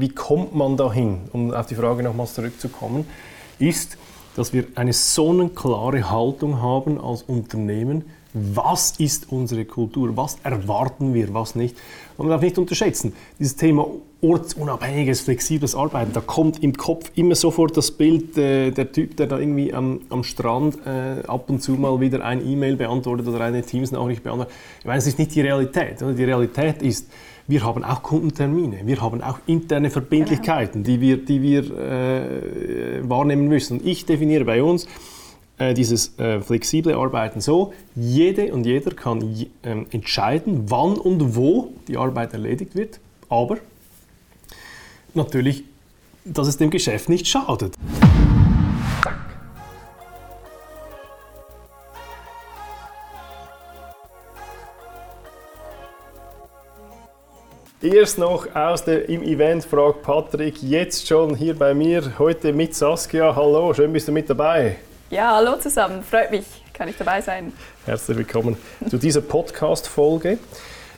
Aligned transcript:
wie 0.00 0.08
kommt 0.08 0.54
man 0.54 0.76
dahin, 0.76 1.18
um 1.32 1.52
auf 1.52 1.66
die 1.66 1.74
Frage 1.74 2.02
nochmals 2.02 2.34
zurückzukommen, 2.34 3.06
ist, 3.58 3.98
dass 4.36 4.52
wir 4.52 4.64
eine 4.74 4.92
sonnenklare 4.92 6.10
Haltung 6.10 6.62
haben 6.62 7.00
als 7.00 7.22
Unternehmen, 7.22 8.04
was 8.32 8.92
ist 8.98 9.32
unsere 9.32 9.64
Kultur, 9.64 10.16
was 10.16 10.38
erwarten 10.44 11.14
wir, 11.14 11.34
was 11.34 11.56
nicht. 11.56 11.76
Und 12.16 12.26
man 12.26 12.30
darf 12.30 12.42
nicht 12.42 12.58
unterschätzen, 12.58 13.12
dieses 13.38 13.56
Thema 13.56 13.88
ortsunabhängiges, 14.22 15.22
flexibles 15.22 15.74
Arbeiten, 15.74 16.12
da 16.12 16.20
kommt 16.20 16.62
im 16.62 16.74
Kopf 16.74 17.10
immer 17.14 17.34
sofort 17.34 17.76
das 17.76 17.90
Bild, 17.90 18.36
äh, 18.36 18.70
der 18.70 18.92
Typ, 18.92 19.16
der 19.16 19.26
da 19.26 19.38
irgendwie 19.38 19.72
am, 19.72 20.00
am 20.10 20.22
Strand 20.22 20.78
äh, 20.86 21.26
ab 21.26 21.48
und 21.48 21.62
zu 21.62 21.72
mal 21.72 22.00
wieder 22.00 22.24
ein 22.24 22.46
E-Mail 22.46 22.76
beantwortet 22.76 23.26
oder 23.26 23.40
eine 23.40 23.62
Teams-Nachricht 23.62 24.22
beantwortet. 24.22 24.54
Ich 24.80 24.86
meine, 24.86 24.98
es 24.98 25.06
ist 25.06 25.18
nicht 25.18 25.34
die 25.34 25.40
Realität. 25.40 26.02
Oder? 26.02 26.12
Die 26.12 26.24
Realität 26.24 26.82
ist, 26.82 27.08
wir 27.50 27.64
haben 27.64 27.84
auch 27.84 28.02
Kundentermine, 28.02 28.80
wir 28.84 29.00
haben 29.00 29.22
auch 29.22 29.38
interne 29.46 29.90
Verbindlichkeiten, 29.90 30.84
die 30.84 31.00
wir, 31.00 31.16
die 31.16 31.42
wir 31.42 31.62
äh, 31.76 33.08
wahrnehmen 33.08 33.48
müssen. 33.48 33.78
Und 33.78 33.86
ich 33.86 34.06
definiere 34.06 34.44
bei 34.44 34.62
uns, 34.62 34.86
äh, 35.58 35.74
dieses 35.74 36.18
äh, 36.18 36.40
flexible 36.40 36.94
Arbeiten 36.94 37.40
so, 37.40 37.72
jede 37.94 38.52
und 38.54 38.64
jeder 38.64 38.92
kann 38.92 39.20
äh, 39.62 39.84
entscheiden, 39.90 40.70
wann 40.70 40.94
und 40.94 41.36
wo 41.36 41.72
die 41.88 41.96
Arbeit 41.96 42.32
erledigt 42.32 42.74
wird, 42.74 43.00
aber 43.28 43.58
natürlich, 45.12 45.64
dass 46.24 46.46
es 46.46 46.56
dem 46.56 46.70
Geschäft 46.70 47.08
nicht 47.08 47.26
schadet. 47.26 47.74
Erst 57.82 58.18
noch 58.18 58.54
aus 58.54 58.84
dem 58.84 59.06
im 59.06 59.22
Event 59.22 59.64
fragt 59.64 60.02
Patrick, 60.02 60.62
jetzt 60.62 61.08
schon 61.08 61.34
hier 61.34 61.58
bei 61.58 61.72
mir, 61.72 62.18
heute 62.18 62.52
mit 62.52 62.74
Saskia. 62.74 63.34
Hallo, 63.34 63.72
schön 63.72 63.90
bist 63.90 64.06
du 64.06 64.12
mit 64.12 64.28
dabei. 64.28 64.76
Ja, 65.08 65.36
hallo 65.36 65.56
zusammen, 65.56 66.02
freut 66.02 66.30
mich, 66.30 66.44
kann 66.74 66.88
ich 66.88 66.98
dabei 66.98 67.22
sein. 67.22 67.54
Herzlich 67.86 68.18
willkommen 68.18 68.58
zu 68.86 68.98
dieser 68.98 69.22
Podcast-Folge. 69.22 70.36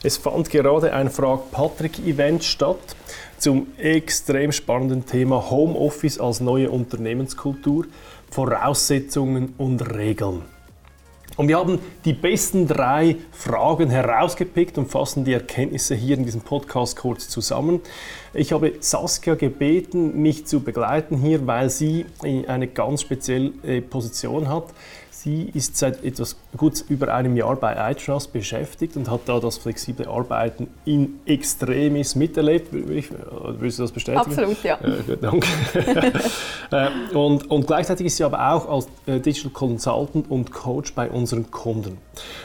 Es 0.03 0.17
fand 0.17 0.51
gerade 0.51 0.93
ein 0.93 1.09
Frag 1.09 1.53
Patrick-Event 1.53 2.43
statt 2.43 2.97
zum 3.39 3.69
extrem 3.79 4.51
spannenden 4.51 5.07
Thema 5.07 5.51
Homeoffice 5.51 6.19
als 6.19 6.41
neue 6.41 6.69
Unternehmenskultur, 6.69 7.87
Voraussetzungen 8.29 9.55
und 9.57 9.95
Regeln. 9.95 10.43
Und 11.37 11.49
wir 11.49 11.57
haben 11.57 11.79
die 12.05 12.13
besten 12.13 12.67
drei 12.67 13.17
Fragen 13.31 13.89
herausgepickt 13.89 14.77
und 14.77 14.91
fassen 14.91 15.25
die 15.25 15.33
Erkenntnisse 15.33 15.95
hier 15.95 16.17
in 16.19 16.25
diesem 16.25 16.43
Podcast 16.43 16.97
kurz 16.97 17.29
zusammen. 17.29 17.81
Ich 18.35 18.53
habe 18.53 18.75
Saskia 18.81 19.35
gebeten, 19.35 20.21
mich 20.21 20.47
zu 20.47 20.61
begleiten 20.61 21.17
hier, 21.17 21.47
weil 21.47 21.71
sie 21.71 22.05
eine 22.23 22.69
ganz 22.69 23.01
spezielle 23.01 23.53
äh, 23.63 23.81
Position 23.81 24.49
hat. 24.49 24.65
Sie 25.23 25.49
ist 25.55 25.77
seit 25.77 26.03
etwas 26.03 26.35
gut 26.57 26.85
über 26.89 27.15
einem 27.15 27.37
Jahr 27.37 27.55
bei 27.55 27.93
iTrust 27.93 28.33
beschäftigt 28.33 28.97
und 28.97 29.09
hat 29.09 29.21
da 29.27 29.39
das 29.39 29.57
flexible 29.57 30.09
Arbeiten 30.09 30.67
in 30.85 31.21
Extremis 31.27 32.17
miterlebt. 32.17 32.73
Willst 32.73 33.79
du 33.79 33.85
das 33.85 33.93
bestätigen? 33.93 34.27
Absolut, 34.27 34.61
ja. 34.65 34.81
Äh, 34.81 35.17
danke. 35.21 35.47
Äh, 36.71 36.89
und, 37.15 37.51
und 37.51 37.67
gleichzeitig 37.67 38.07
ist 38.07 38.17
sie 38.17 38.25
aber 38.25 38.51
auch 38.51 38.67
als 38.67 38.89
äh, 39.05 39.21
Digital 39.21 39.51
Consultant 39.51 40.31
und 40.31 40.53
Coach 40.53 40.95
bei 40.95 41.11
unseren 41.11 41.51
Kunden 41.51 41.99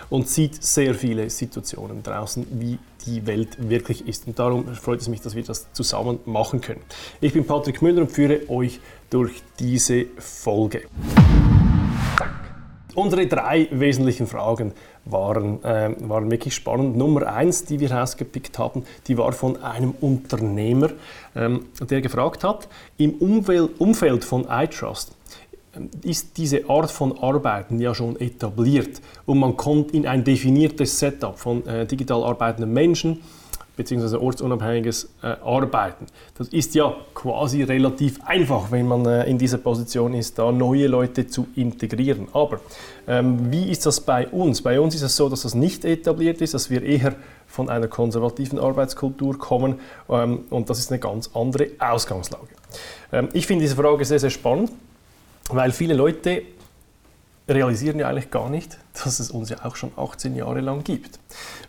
und 0.10 0.28
sieht 0.28 0.62
sehr 0.62 0.94
viele 0.96 1.30
Situationen 1.30 2.04
draußen, 2.04 2.46
wie 2.52 2.78
die 3.06 3.26
Welt 3.26 3.70
wirklich 3.70 4.06
ist. 4.06 4.28
Und 4.28 4.38
darum 4.38 4.68
freut 4.76 5.00
es 5.00 5.08
mich, 5.08 5.22
dass 5.22 5.34
wir 5.34 5.44
das 5.44 5.72
zusammen 5.72 6.20
machen 6.26 6.60
können. 6.60 6.82
Ich 7.22 7.32
bin 7.32 7.48
Patrick 7.48 7.82
Müller 7.82 8.02
und 8.02 8.12
führe 8.12 8.50
euch 8.50 8.82
durch 9.10 9.42
diese 9.60 10.08
Folge. 10.18 10.82
Unsere 12.98 13.28
drei 13.28 13.68
wesentlichen 13.70 14.26
Fragen 14.26 14.74
waren, 15.06 15.64
äh, 15.64 15.94
waren 16.00 16.32
wirklich 16.32 16.56
spannend. 16.56 16.98
Nummer 16.98 17.32
eins, 17.32 17.64
die 17.64 17.80
wir 17.80 17.92
rausgepickt 17.92 18.58
haben, 18.58 18.86
die 19.08 19.20
war 19.20 19.34
von 19.34 19.62
einem 19.62 19.94
Unternehmer, 20.02 20.90
ähm, 21.36 21.66
der 21.80 22.02
gefragt 22.02 22.44
hat, 22.44 22.68
im 22.98 23.12
Umfeld, 23.20 23.80
Umfeld 23.80 24.26
von 24.26 24.48
iTrust 24.50 25.16
ähm, 25.76 25.92
ist 26.02 26.38
diese 26.38 26.68
Art 26.72 26.90
von 26.90 27.20
Arbeiten 27.20 27.80
ja 27.80 27.94
schon 27.94 28.20
etabliert 28.20 29.00
und 29.28 29.38
man 29.38 29.56
kommt 29.56 29.92
in 29.92 30.08
ein 30.08 30.24
definiertes 30.24 30.98
Setup 30.98 31.38
von 31.38 31.68
äh, 31.68 31.86
digital 31.86 32.24
arbeitenden 32.24 32.74
Menschen 32.74 33.22
bzw. 33.78 34.18
ortsunabhängiges 34.18 35.10
äh, 35.24 35.28
Arbeiten. 35.44 36.08
Das 36.38 36.50
ist 36.50 36.76
ja 36.76 36.94
quasi 37.14 37.64
relativ 37.64 38.20
einfach, 38.26 38.72
wenn 38.72 38.88
man 38.88 39.06
äh, 39.06 39.24
in 39.30 39.38
dieser 39.38 39.60
Position 39.60 40.14
ist, 40.14 40.38
da 40.38 40.52
neue 40.52 40.88
Leute 40.88 41.28
zu 41.28 41.48
integrieren. 41.56 42.28
Aber 42.34 42.60
ähm, 43.08 43.52
wie 43.52 43.72
ist 43.72 43.86
das 43.86 44.02
bei 44.02 44.28
uns? 44.28 44.62
Bei 44.62 44.82
uns 44.82 44.96
ist 44.96 45.04
es 45.04 45.16
so, 45.16 45.30
dass 45.30 45.44
das 45.44 45.56
nicht 45.56 45.86
etabliert 45.86 46.42
ist, 46.42 46.54
dass 46.54 46.70
wir 46.70 46.84
eher 46.84 47.16
von 47.48 47.70
einer 47.70 47.88
konservativen 47.88 48.60
Arbeitskultur 48.60 49.38
kommen 49.38 49.80
ähm, 50.10 50.46
und 50.50 50.70
das 50.70 50.80
ist 50.80 50.92
eine 50.92 51.00
ganz 51.00 51.30
andere 51.34 51.70
Ausgangslage. 51.80 52.50
Ähm, 53.14 53.30
ich 53.34 53.48
finde 53.48 53.64
diese 53.64 53.76
Frage 53.76 54.04
sehr, 54.04 54.20
sehr 54.20 54.32
spannend, 54.32 54.72
weil 55.50 55.72
viele 55.72 55.94
Leute 55.94 56.42
realisieren 57.48 58.00
ja 58.00 58.10
eigentlich 58.10 58.32
gar 58.32 58.50
nicht, 58.50 58.78
dass 58.94 59.20
es 59.20 59.32
uns 59.32 59.50
ja 59.50 59.58
auch 59.64 59.76
schon 59.76 59.92
18 59.96 60.36
Jahre 60.36 60.62
lang 60.62 60.84
gibt. 60.84 61.20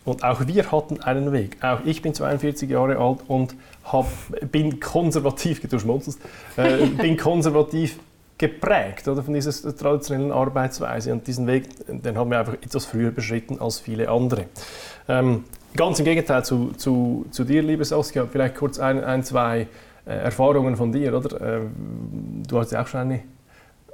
Und 0.05 0.23
auch 0.23 0.45
wir 0.47 0.71
hatten 0.71 1.01
einen 1.01 1.31
Weg. 1.31 1.57
Auch 1.63 1.79
ich 1.85 2.01
bin 2.01 2.13
42 2.13 2.69
Jahre 2.69 2.97
alt 2.97 3.19
und 3.27 3.55
hab, 3.85 4.07
bin 4.51 4.79
konservativ, 4.79 5.61
du 5.69 5.79
schmunzelst, 5.79 6.19
äh, 6.57 6.85
bin 6.85 7.17
konservativ 7.17 7.99
geprägt 8.37 9.07
oder, 9.07 9.21
von 9.21 9.33
dieser 9.33 9.75
traditionellen 9.75 10.31
Arbeitsweise. 10.31 11.11
Und 11.11 11.27
diesen 11.27 11.45
Weg, 11.47 11.65
den 11.87 12.17
haben 12.17 12.31
wir 12.31 12.39
einfach 12.39 12.53
etwas 12.53 12.85
früher 12.85 13.11
beschritten 13.11 13.59
als 13.59 13.79
viele 13.79 14.09
andere. 14.09 14.45
Ähm, 15.07 15.43
ganz 15.75 15.99
im 15.99 16.05
Gegenteil 16.05 16.43
zu, 16.43 16.71
zu, 16.77 17.25
zu 17.31 17.43
dir, 17.43 17.61
liebe 17.61 17.83
Saskia, 17.85 18.25
vielleicht 18.25 18.55
kurz 18.55 18.79
ein, 18.79 19.03
ein 19.03 19.23
zwei 19.23 19.67
äh, 20.05 20.11
Erfahrungen 20.11 20.75
von 20.75 20.91
dir. 20.91 21.15
Oder? 21.15 21.41
Äh, 21.41 21.61
du 22.47 22.59
hast 22.59 22.71
ja 22.71 22.81
auch 22.81 22.87
schon 22.87 23.01
eine 23.01 23.23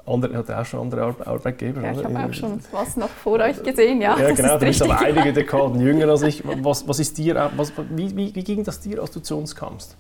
andere, 0.06 0.38
hat 0.38 0.52
auch 0.52 0.66
schon 0.66 0.82
andere 0.82 1.16
Arbeitgeber. 1.26 1.82
Ja, 1.82 1.92
ich 1.92 2.04
habe 2.04 2.20
auch 2.20 2.34
schon 2.34 2.60
was 2.72 2.96
noch 2.98 3.10
vor 3.10 3.40
euch 3.40 3.62
gesehen, 3.64 4.02
ja. 4.02 4.18
Ja, 4.18 4.32
genau, 4.32 4.58
du 4.58 4.66
bist 4.66 4.82
aber 4.82 5.00
einige 5.00 5.34
Dekaden 5.34 5.80
jünger 5.80 6.10
als 6.10 6.22
ich. 6.22 6.44
Was, 6.46 6.88
was 6.88 7.00
ist 7.00 7.18
dir, 7.18 7.52
was, 7.56 7.74
wie, 7.90 8.16
wie, 8.16 8.36
wie 8.36 8.44
ging 8.44 8.64
das 8.64 8.80
dir, 8.80 9.02
als 9.02 9.12
du 9.12 9.20
zu 9.20 9.38
uns 9.38 9.56
kamst? 9.56 9.98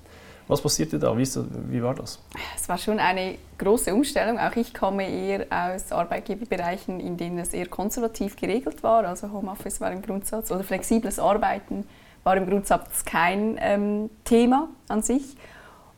Was 0.47 0.61
passierte 0.61 0.99
da? 0.99 1.17
Wie, 1.17 1.23
ist 1.23 1.35
das, 1.35 1.45
wie, 1.69 1.81
war 1.81 1.95
das? 1.95 2.21
Es 2.55 2.69
war 2.69 2.77
schon 2.77 2.99
eine 2.99 3.35
große 3.57 3.91
Umstellung. 3.93 4.37
Auch 4.37 4.55
ich 4.55 4.75
komme 4.75 5.09
eher 5.09 5.47
aus 5.49 5.91
Arbeitgeberbereichen, 5.91 6.99
in 6.99 7.17
denen 7.17 7.39
es 7.39 7.51
eher 7.51 7.67
konservativ 7.67 8.35
geregelt 8.35 8.83
war. 8.83 9.05
Also 9.05 9.31
Homeoffice 9.31 9.81
war 9.81 9.91
im 9.91 10.03
Grundsatz 10.03 10.51
oder 10.51 10.63
flexibles 10.63 11.17
Arbeiten 11.17 11.85
war 12.25 12.35
im 12.35 12.47
Grundsatz 12.47 13.05
kein 13.05 13.57
ähm, 13.61 14.09
Thema 14.25 14.69
an 14.89 15.01
sich. 15.01 15.37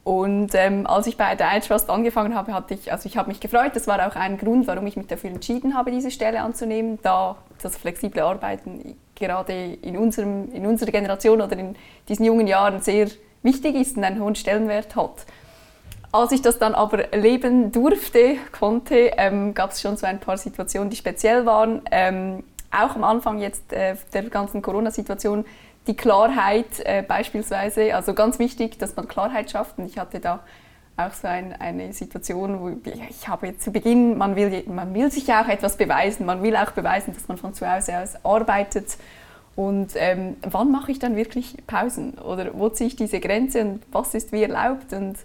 Und 0.08 0.56
ähm, 0.56 0.88
als 0.88 1.06
ich 1.06 1.18
bei 1.18 1.36
der 1.36 1.58
iTrust 1.58 1.90
angefangen 1.90 2.34
habe, 2.34 2.54
hatte 2.54 2.76
ich, 2.76 2.90
also 2.94 3.10
ich 3.10 3.18
habe 3.18 3.28
mich 3.28 3.42
gefreut. 3.42 3.72
Das 3.74 3.88
war 3.88 4.08
auch 4.08 4.16
ein 4.16 4.38
Grund, 4.38 4.66
warum 4.66 4.88
ich 4.88 4.96
mich 4.96 5.08
dafür 5.08 5.32
entschieden 5.32 5.76
habe, 5.76 5.92
diese 5.92 6.12
Stelle 6.12 6.40
anzunehmen, 6.40 6.98
da 7.02 7.36
das 7.62 7.76
flexible 7.76 8.22
Arbeiten 8.22 8.96
gerade 9.16 9.52
in, 9.82 9.98
unserem, 9.98 10.50
in 10.54 10.66
unserer 10.66 10.92
Generation 10.92 11.42
oder 11.42 11.58
in 11.58 11.76
diesen 12.08 12.24
jungen 12.24 12.48
Jahren 12.48 12.80
sehr 12.80 13.10
wichtig 13.44 13.76
ist 13.76 13.98
und 13.98 14.06
einen 14.06 14.22
hohen 14.22 14.36
Stellenwert 14.36 14.96
hat. 14.96 15.26
Als 16.14 16.32
ich 16.32 16.42
das 16.42 16.58
dann 16.58 16.74
aber 16.74 17.12
erleben 17.12 17.74
durfte, 17.74 18.38
konnte, 18.58 19.12
ähm, 19.18 19.54
gab 19.54 19.72
es 19.72 19.82
schon 19.82 19.98
so 19.98 20.08
ein 20.08 20.22
paar 20.22 20.38
Situationen, 20.38 20.90
die 20.90 20.96
speziell 20.96 21.46
waren. 21.46 21.82
Ähm, 21.92 22.46
auch 22.72 22.96
am 22.96 23.04
Anfang 23.04 23.40
jetzt 23.40 23.74
äh, 23.74 23.96
der 24.14 24.24
ganzen 24.24 24.62
Corona-Situation 24.62 25.44
die 25.88 25.96
Klarheit 25.96 26.80
äh, 26.84 27.02
beispielsweise, 27.02 27.96
also 27.96 28.14
ganz 28.14 28.40
wichtig, 28.40 28.78
dass 28.78 28.96
man 28.96 29.08
Klarheit 29.08 29.50
schafft. 29.52 29.78
Und 29.78 29.86
ich 29.86 29.98
hatte 29.98 30.20
da 30.20 30.44
auch 30.98 31.14
so 31.14 31.28
ein, 31.28 31.54
eine 31.54 31.94
Situation, 31.94 32.60
wo 32.60 32.90
ich 32.90 33.28
habe 33.28 33.58
zu 33.58 33.72
Beginn, 33.72 34.18
man 34.18 34.36
will, 34.36 34.64
man 34.68 34.94
will 34.94 35.12
sich 35.12 35.32
auch 35.32 35.48
etwas 35.48 35.78
beweisen, 35.78 36.26
man 36.26 36.42
will 36.42 36.56
auch 36.56 36.72
beweisen, 36.72 37.14
dass 37.14 37.28
man 37.28 37.38
von 37.38 37.54
zu 37.54 37.72
Hause 37.72 37.98
aus 37.98 38.16
arbeitet. 38.26 38.98
Und 39.56 39.92
ähm, 39.96 40.38
wann 40.42 40.72
mache 40.72 40.92
ich 40.92 41.00
dann 41.00 41.16
wirklich 41.16 41.56
Pausen? 41.66 42.16
Oder 42.20 42.52
wo 42.54 42.70
ziehe 42.70 42.88
ich 42.88 42.96
diese 42.96 43.20
Grenze 43.20 43.62
und 43.62 43.82
was 43.92 44.14
ist 44.14 44.32
wie 44.32 44.44
erlaubt? 44.44 44.94
Und 44.94 45.18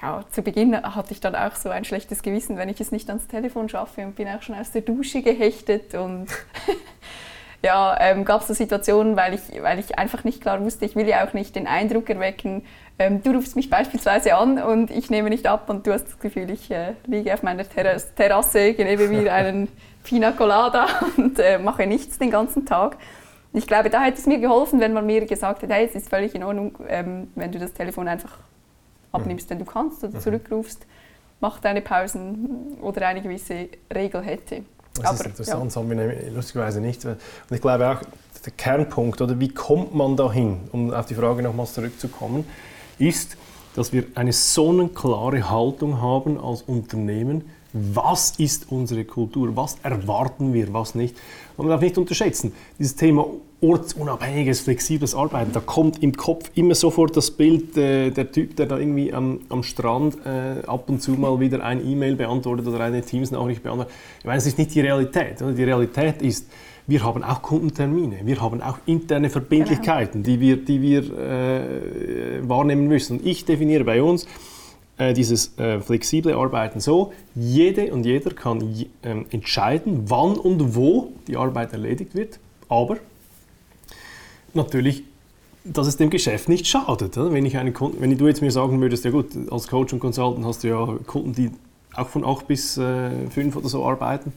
ja, 0.00 0.24
zu 0.30 0.42
Beginn 0.42 0.76
hatte 0.76 1.12
ich 1.12 1.20
dann 1.20 1.34
auch 1.34 1.54
so 1.54 1.70
ein 1.70 1.84
schlechtes 1.84 2.22
Gewissen, 2.22 2.56
wenn 2.56 2.68
ich 2.68 2.80
es 2.80 2.92
nicht 2.92 3.08
ans 3.08 3.26
Telefon 3.26 3.68
schaffe 3.68 4.02
und 4.02 4.16
bin 4.16 4.28
auch 4.28 4.42
schon 4.42 4.54
aus 4.54 4.70
der 4.70 4.82
Dusche 4.82 5.22
gehechtet 5.22 5.94
und 5.94 6.26
ja, 7.64 7.96
ähm, 7.98 8.26
gab 8.26 8.42
es 8.42 8.48
so 8.48 8.52
Situationen, 8.54 9.16
weil 9.16 9.32
ich, 9.32 9.62
weil 9.62 9.78
ich 9.78 9.98
einfach 9.98 10.22
nicht 10.22 10.42
klar 10.42 10.62
wusste, 10.62 10.84
ich 10.84 10.96
will 10.96 11.08
ja 11.08 11.26
auch 11.26 11.32
nicht 11.32 11.56
den 11.56 11.66
Eindruck 11.66 12.10
erwecken, 12.10 12.62
ähm, 12.98 13.22
du 13.22 13.30
rufst 13.30 13.56
mich 13.56 13.70
beispielsweise 13.70 14.34
an 14.34 14.62
und 14.62 14.90
ich 14.90 15.08
nehme 15.08 15.30
nicht 15.30 15.46
ab 15.46 15.70
und 15.70 15.86
du 15.86 15.92
hast 15.94 16.04
das 16.04 16.18
Gefühl, 16.18 16.50
ich 16.50 16.70
äh, 16.70 16.92
liege 17.06 17.32
auf 17.32 17.42
meiner 17.42 17.66
Terrasse, 17.66 18.14
Terrasse 18.14 18.74
nehme 18.76 19.08
mir 19.08 19.32
einen 19.32 19.68
Pina 20.04 20.32
Colada 20.32 20.86
und 21.16 21.38
äh, 21.38 21.58
mache 21.58 21.86
nichts 21.86 22.18
den 22.18 22.30
ganzen 22.30 22.66
Tag. 22.66 22.98
Ich 23.54 23.66
glaube, 23.66 23.88
da 23.88 24.02
hätte 24.02 24.18
es 24.18 24.26
mir 24.26 24.38
geholfen, 24.38 24.78
wenn 24.80 24.92
man 24.92 25.06
mir 25.06 25.24
gesagt 25.24 25.62
hätte, 25.62 25.72
hey, 25.72 25.86
es 25.86 25.94
ist 25.94 26.10
völlig 26.10 26.34
in 26.34 26.44
Ordnung, 26.44 26.76
ähm, 26.86 27.30
wenn 27.34 27.50
du 27.50 27.58
das 27.58 27.72
Telefon 27.72 28.08
einfach 28.08 28.36
abnimmst, 29.10 29.48
wenn 29.48 29.58
du 29.58 29.64
kannst 29.64 30.04
oder 30.04 30.12
mhm. 30.12 30.20
zurückrufst, 30.20 30.84
mach 31.40 31.60
deine 31.60 31.80
Pausen 31.80 32.76
oder 32.82 33.06
eine 33.06 33.22
gewisse 33.22 33.70
Regel 33.94 34.20
hätte. 34.22 34.64
Das 34.94 35.06
Aber, 35.06 35.14
ist 35.14 35.26
interessant, 35.26 35.58
ja. 35.58 35.64
das 35.64 35.76
haben 35.76 35.90
wir 35.90 36.30
lustigerweise 36.32 36.80
nicht. 36.80 37.04
Und 37.04 37.18
ich 37.50 37.60
glaube 37.60 37.88
auch, 37.88 38.00
der 38.44 38.52
Kernpunkt, 38.52 39.20
oder 39.20 39.38
wie 39.40 39.48
kommt 39.48 39.94
man 39.94 40.16
dahin, 40.16 40.60
um 40.72 40.92
auf 40.92 41.06
die 41.06 41.14
Frage 41.14 41.42
nochmals 41.42 41.72
zurückzukommen, 41.74 42.44
ist, 42.98 43.36
dass 43.74 43.92
wir 43.92 44.04
eine 44.14 44.32
sonneklare 44.32 45.50
Haltung 45.50 46.00
haben 46.00 46.38
als 46.38 46.62
Unternehmen, 46.62 47.50
was 47.72 48.38
ist 48.38 48.70
unsere 48.70 49.04
Kultur, 49.04 49.56
was 49.56 49.76
erwarten 49.82 50.52
wir, 50.52 50.72
was 50.72 50.94
nicht. 50.94 51.16
Und 51.56 51.66
man 51.66 51.74
darf 51.74 51.80
nicht 51.80 51.98
unterschätzen, 51.98 52.52
dieses 52.78 52.94
Thema 52.94 53.26
ortsunabhängiges, 53.64 54.60
flexibles 54.60 55.14
Arbeiten, 55.14 55.52
da 55.52 55.60
kommt 55.60 56.02
im 56.02 56.12
Kopf 56.12 56.50
immer 56.54 56.74
sofort 56.74 57.16
das 57.16 57.30
Bild, 57.30 57.76
äh, 57.76 58.10
der 58.10 58.30
Typ, 58.30 58.56
der 58.56 58.66
da 58.66 58.78
irgendwie 58.78 59.12
am, 59.12 59.40
am 59.48 59.62
Strand 59.62 60.18
äh, 60.26 60.66
ab 60.66 60.88
und 60.88 61.00
zu 61.00 61.12
mal 61.12 61.40
wieder 61.40 61.64
ein 61.64 61.86
E-Mail 61.86 62.16
beantwortet 62.16 62.66
oder 62.66 62.80
eine 62.80 63.02
Teams-Nachricht 63.02 63.62
beantwortet. 63.62 63.94
Ich 64.18 64.24
meine, 64.24 64.36
das 64.36 64.46
ist 64.46 64.58
nicht 64.58 64.74
die 64.74 64.80
Realität. 64.80 65.40
Oder? 65.40 65.52
Die 65.52 65.64
Realität 65.64 66.20
ist, 66.22 66.46
wir 66.86 67.02
haben 67.02 67.24
auch 67.24 67.40
Kundentermine, 67.40 68.20
wir 68.24 68.40
haben 68.42 68.60
auch 68.60 68.78
interne 68.84 69.30
Verbindlichkeiten, 69.30 70.22
genau. 70.22 70.36
die 70.36 70.40
wir, 70.40 70.56
die 70.56 70.82
wir 70.82 71.02
äh, 71.18 72.48
wahrnehmen 72.48 72.86
müssen. 72.86 73.18
Und 73.18 73.26
ich 73.26 73.44
definiere 73.46 73.84
bei 73.84 74.02
uns 74.02 74.26
äh, 74.98 75.14
dieses 75.14 75.56
äh, 75.58 75.80
flexible 75.80 76.34
Arbeiten 76.34 76.80
so, 76.80 77.12
jede 77.34 77.92
und 77.92 78.04
jeder 78.04 78.30
kann 78.32 78.84
ähm, 79.02 79.26
entscheiden, 79.30 80.04
wann 80.08 80.36
und 80.36 80.76
wo 80.76 81.12
die 81.26 81.36
Arbeit 81.36 81.72
erledigt 81.72 82.14
wird, 82.14 82.38
aber 82.68 82.98
natürlich 84.56 85.04
dass 85.64 85.86
es 85.86 85.96
dem 85.96 86.10
Geschäft 86.10 86.48
nicht 86.48 86.66
schadet. 86.66 87.16
Wenn, 87.16 87.46
ich 87.46 87.56
einen 87.56 87.72
Kunden, 87.72 88.00
wenn 88.00 88.16
du 88.16 88.26
jetzt 88.28 88.42
mir 88.42 88.50
sagen 88.50 88.80
würdest, 88.80 89.04
ja 89.04 89.10
gut, 89.10 89.28
als 89.50 89.66
Coach 89.66 89.94
und 89.94 89.98
Consultant 89.98 90.44
hast 90.44 90.62
du 90.62 90.68
ja 90.68 90.86
Kunden, 91.06 91.32
die 91.32 91.50
auch 91.94 92.08
von 92.08 92.24
8 92.24 92.46
bis 92.46 92.76
äh, 92.76 93.10
5 93.30 93.56
oder 93.56 93.68
so 93.68 93.86
arbeiten, 93.86 94.32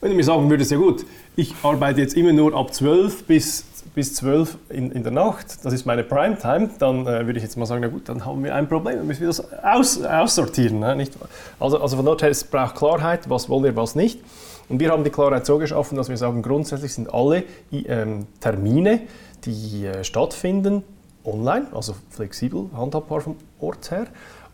wenn 0.00 0.10
du 0.10 0.16
mir 0.16 0.24
sagen 0.24 0.50
würdest, 0.50 0.70
ja 0.70 0.76
gut, 0.76 1.06
ich 1.34 1.54
arbeite 1.62 2.00
jetzt 2.02 2.14
immer 2.14 2.32
nur 2.32 2.54
ab 2.54 2.74
12 2.74 3.24
bis, 3.24 3.64
bis 3.94 4.14
12 4.14 4.58
in, 4.68 4.92
in 4.92 5.02
der 5.02 5.12
Nacht, 5.12 5.64
das 5.64 5.72
ist 5.72 5.86
meine 5.86 6.04
Primetime, 6.04 6.68
dann 6.78 7.06
äh, 7.06 7.24
würde 7.24 7.38
ich 7.38 7.42
jetzt 7.42 7.56
mal 7.56 7.64
sagen, 7.64 7.80
na 7.80 7.88
gut, 7.88 8.08
dann 8.10 8.26
haben 8.26 8.44
wir 8.44 8.54
ein 8.54 8.68
Problem, 8.68 8.98
dann 8.98 9.06
müssen 9.06 9.20
wir 9.20 9.28
das 9.28 9.42
aus, 9.64 10.02
aussortieren. 10.02 10.80
Ne? 10.80 10.94
Nicht? 10.94 11.14
Also, 11.58 11.80
also 11.80 11.96
von 11.96 12.04
dort 12.04 12.22
her, 12.22 12.28
es 12.28 12.44
braucht 12.44 12.76
Klarheit, 12.76 13.30
was 13.30 13.48
wollen 13.48 13.64
wir, 13.64 13.76
was 13.76 13.94
nicht. 13.94 14.20
Und 14.68 14.80
wir 14.80 14.90
haben 14.90 15.04
die 15.04 15.10
Klarheit 15.10 15.46
so 15.46 15.58
geschaffen, 15.58 15.96
dass 15.96 16.08
wir 16.08 16.16
sagen, 16.16 16.42
grundsätzlich 16.42 16.92
sind 16.92 17.14
alle 17.14 17.44
ähm, 17.72 18.26
Termine, 18.40 19.00
die 19.44 19.86
äh, 19.86 20.04
stattfinden, 20.04 20.82
online, 21.24 21.66
also 21.72 21.94
flexibel 22.10 22.70
handhabbar 22.74 23.20
vom 23.20 23.36
Ort 23.60 23.90
her. 23.90 24.06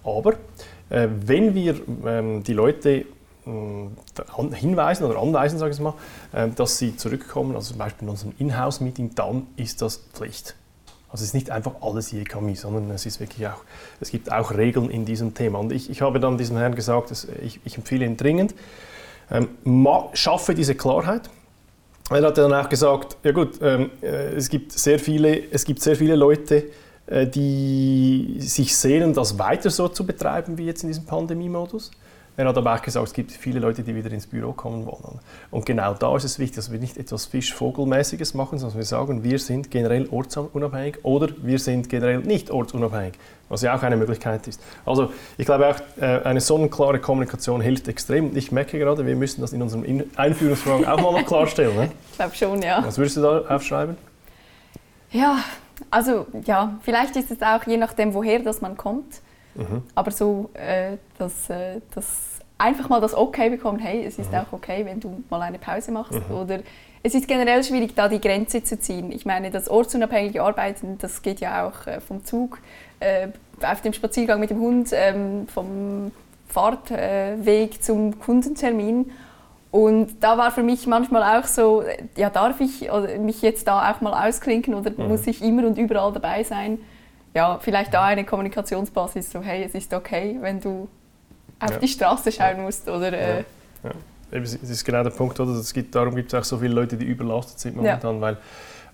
Aber 0.05 0.33
äh, 0.91 1.09
wenn 1.25 1.55
wir 1.55 1.81
ähm, 2.07 2.43
die 2.43 2.53
Leute 2.53 3.05
äh, 3.47 4.55
hinweisen 4.55 5.05
oder 5.05 5.21
anweisen, 5.21 5.59
sage 5.59 5.73
ich 5.73 5.81
mal, 5.81 5.95
äh, 6.33 6.49
dass 6.49 6.79
sie 6.79 6.97
zurückkommen, 6.97 7.55
also 7.55 7.71
zum 7.71 7.79
Beispiel 7.79 8.05
in 8.05 8.11
unserem 8.11 8.35
Inhouse-Meeting, 8.39 9.15
dann 9.15 9.47
ist 9.57 9.83
das 9.83 9.97
Pflicht. 10.13 10.57
Also 11.09 11.23
es 11.23 11.29
ist 11.29 11.35
nicht 11.35 11.51
einfach 11.51 11.75
alles 11.83 12.11
JKMI, 12.11 12.55
sondern 12.55 12.91
es 12.91 13.05
ist 13.05 13.21
wirklich 13.21 13.47
auch, 13.47 13.65
es 14.01 14.11
gibt 14.11 14.33
auch 14.33 14.53
Regeln 14.53 14.89
in 14.89 15.05
diesem 15.05 15.35
Thema. 15.35 15.59
Und 15.59 15.71
ich, 15.71 15.91
ich 15.91 16.01
habe 16.01 16.21
dann 16.21 16.39
diesem 16.39 16.57
Herrn 16.57 16.75
gesagt, 16.75 17.13
ich, 17.43 17.61
ich 17.65 17.77
empfehle 17.77 18.07
ihn 18.07 18.17
dringend, 18.17 18.55
ähm, 19.31 19.49
schaffe 20.15 20.55
diese 20.55 20.75
Klarheit. 20.75 21.29
Er 22.11 22.23
hat 22.23 22.39
dann 22.39 22.53
auch 22.53 22.69
gesagt, 22.69 23.17
ja 23.23 23.33
gut, 23.33 23.59
ähm, 23.63 23.91
äh, 24.03 24.35
es, 24.35 24.49
gibt 24.49 24.73
sehr 24.73 24.99
viele, 24.99 25.51
es 25.51 25.65
gibt 25.65 25.81
sehr 25.81 25.97
viele 25.97 26.17
Leute, 26.17 26.65
äh, 27.07 27.27
die 27.27 28.37
sich 28.39 28.77
sehnen, 28.77 29.15
das 29.15 29.39
weiter 29.39 29.71
so 29.71 29.89
zu 29.89 30.05
betreiben 30.05 30.59
wie 30.59 30.67
jetzt 30.67 30.83
in 30.83 30.89
diesem 30.89 31.05
Pandemie-Modus. 31.05 31.91
Er 32.43 32.49
hat 32.49 32.59
aber 32.59 32.75
auch 32.75 32.83
gesagt, 32.83 33.07
es 33.07 33.13
gibt 33.13 33.31
viele 33.31 33.61
Leute, 33.61 33.85
die 33.85 33.95
wieder 33.95 34.11
ins 34.11 34.27
Büro 34.27 34.53
kommen 34.53 34.85
wollen. 34.85 35.21
Und 35.53 35.65
genau 35.65 35.95
da 35.95 36.17
ist 36.17 36.25
es 36.25 36.41
wichtig, 36.41 36.57
dass 36.57 36.73
wir 36.73 36.81
nicht 36.81 36.97
etwas 36.97 37.27
Fischvogelmäßiges 37.27 38.35
machen, 38.35 38.59
sondern 38.59 38.79
wir 38.79 38.85
sagen, 38.85 39.23
wir 39.23 39.39
sind 39.39 39.71
generell 39.71 40.09
ortsunabhängig 40.11 41.05
oder 41.05 41.29
wir 41.41 41.61
sind 41.61 41.89
generell 41.89 42.19
nicht 42.19 42.51
ortsunabhängig, 42.51 43.13
was 43.49 43.63
ja 43.63 43.77
auch 43.77 43.83
eine 43.85 43.97
Möglichkeit 43.97 44.49
ist. 44.49 44.61
Also 44.85 45.13
ich 45.39 45.47
glaube 45.47 45.69
auch, 45.69 46.03
äh, 46.03 46.23
eine 46.25 46.41
sonnenklare 46.41 46.99
Kommunikation 46.99 47.61
hilft 47.61 47.87
extrem. 47.87 48.31
Und 48.31 48.37
ich 48.37 48.51
merke 48.51 48.77
gerade, 48.77 49.07
wir 49.07 49.15
müssen 49.15 49.41
das 49.41 49.53
in 49.53 49.63
unserem 49.63 50.03
Einführungsfragen 50.17 50.85
auch 50.85 51.01
mal 51.01 51.13
noch 51.13 51.25
klarstellen. 51.25 51.77
Ne? 51.77 51.91
Ich 52.11 52.17
glaube 52.17 52.35
schon, 52.35 52.61
ja. 52.61 52.83
Was 52.85 52.99
würdest 52.99 53.19
du 53.19 53.23
da 53.23 53.55
aufschreiben? 53.55 53.97
Ja, 55.13 55.39
also 55.93 56.27
ja, 56.45 56.77
vielleicht 56.83 57.15
ist 57.15 57.31
es 57.31 57.41
auch 57.41 57.65
je 57.69 57.77
nachdem, 57.77 58.15
woher 58.15 58.41
das 58.41 58.61
man 58.61 58.77
kommt 58.77 59.23
Mhm. 59.55 59.83
Aber 59.95 60.11
so, 60.11 60.51
äh, 60.55 60.97
dass, 61.19 61.51
äh, 61.51 61.81
dass 61.95 62.32
einfach 62.63 62.89
mal 62.89 63.01
das 63.01 63.15
Okay 63.15 63.51
bekommt, 63.51 63.83
hey, 63.83 64.05
es 64.05 64.19
ist 64.19 64.33
mhm. 64.33 64.39
auch 64.39 64.53
okay, 64.53 64.85
wenn 64.85 65.01
du 65.01 65.23
mal 65.31 65.43
eine 65.43 65.59
Pause 65.59 65.93
machst. 65.93 66.13
Mhm. 66.29 66.35
Oder 66.35 66.61
es 67.03 67.15
ist 67.15 67.29
generell 67.29 67.63
schwierig, 67.65 67.95
da 67.95 68.09
die 68.09 68.21
Grenze 68.21 68.63
zu 68.63 68.79
ziehen. 68.79 69.13
Ich 69.13 69.27
meine, 69.27 69.51
das 69.51 69.69
ortsunabhängige 69.69 70.43
Arbeiten, 70.43 70.99
das 70.99 71.23
geht 71.23 71.41
ja 71.41 71.67
auch 71.67 71.87
äh, 71.87 72.01
vom 72.01 72.25
Zug, 72.25 72.59
äh, 73.01 73.29
auf 73.63 73.81
dem 73.81 73.93
Spaziergang 73.93 74.41
mit 74.41 74.51
dem 74.51 74.61
Hund, 74.61 74.91
ähm, 74.93 75.47
vom 75.49 76.13
Fahrtweg 76.49 77.83
zum 77.83 78.19
Kundentermin. 78.19 79.11
Und 79.71 80.23
da 80.23 80.37
war 80.37 80.51
für 80.51 80.63
mich 80.63 80.87
manchmal 80.87 81.39
auch 81.39 81.47
so, 81.47 81.83
ja, 82.17 82.29
darf 82.29 82.61
ich 82.61 82.89
mich 83.19 83.41
jetzt 83.41 83.67
da 83.67 83.91
auch 83.91 84.01
mal 84.03 84.29
ausklinken 84.29 84.75
oder 84.75 84.91
mhm. 84.91 85.09
muss 85.09 85.27
ich 85.27 85.43
immer 85.43 85.67
und 85.67 85.79
überall 85.79 86.13
dabei 86.13 86.45
sein? 86.45 86.79
ja, 87.35 87.59
vielleicht 87.59 87.95
da 87.95 88.05
eine 88.05 88.25
Kommunikationsbasis, 88.25 89.31
so 89.31 89.43
hey, 89.43 89.65
es 89.65 89.75
ist 89.75 89.93
okay, 89.95 90.37
wenn 90.41 90.61
du 90.61 90.89
auf 91.63 91.71
ja. 91.71 91.79
die 91.79 91.89
Straße 91.89 92.33
schauen 92.33 92.63
musst 92.63 92.89
oder... 92.89 93.13
Äh, 93.13 93.39
ja. 93.39 93.45
Ja. 93.85 93.91
Das 94.41 94.55
ist 94.55 94.85
genau 94.85 95.03
der 95.03 95.11
Punkt, 95.11 95.39
oder? 95.41 95.53
Es 95.53 95.75
gibt, 95.75 95.95
darum 95.95 96.15
gibt 96.15 96.33
es 96.33 96.39
auch 96.39 96.45
so 96.45 96.57
viele 96.57 96.75
Leute, 96.75 96.97
die 96.97 97.05
überlastet 97.05 97.61
sind 97.61 97.77
momentan, 97.77 98.19
weil, 98.21 98.39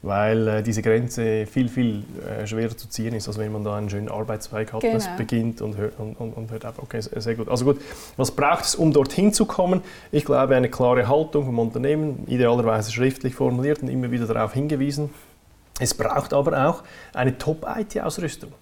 weil 0.02 0.48
äh, 0.48 0.62
diese 0.64 0.82
Grenze 0.82 1.46
viel, 1.46 1.68
viel 1.68 2.02
äh, 2.26 2.44
schwerer 2.44 2.76
zu 2.76 2.88
ziehen 2.88 3.14
ist, 3.14 3.28
als 3.28 3.38
wenn 3.38 3.52
man 3.52 3.62
da 3.62 3.76
einen 3.76 3.88
schönen 3.88 4.08
Arbeitszweig 4.08 4.72
hat, 4.72 4.80
genau. 4.80 4.94
das 4.94 5.08
beginnt 5.16 5.62
und 5.62 5.76
hört, 5.76 5.98
und, 6.00 6.16
und, 6.16 6.32
und 6.32 6.50
hört 6.50 6.66
auf. 6.66 6.80
Okay, 6.80 7.00
sehr 7.00 7.36
gut. 7.36 7.48
Also 7.48 7.64
gut, 7.64 7.80
was 8.16 8.32
braucht 8.32 8.64
es, 8.64 8.74
um 8.74 8.92
dorthin 8.92 9.32
zu 9.32 9.46
kommen? 9.46 9.82
Ich 10.10 10.24
glaube, 10.24 10.56
eine 10.56 10.68
klare 10.68 11.06
Haltung 11.06 11.44
vom 11.44 11.58
Unternehmen, 11.60 12.24
idealerweise 12.26 12.90
schriftlich 12.90 13.36
formuliert 13.36 13.80
und 13.80 13.88
immer 13.88 14.10
wieder 14.10 14.26
darauf 14.26 14.54
hingewiesen, 14.54 15.10
es 15.78 15.94
braucht 15.94 16.32
aber 16.32 16.68
auch 16.68 16.82
eine 17.14 17.38
Top-IT-Ausrüstung. 17.38 18.52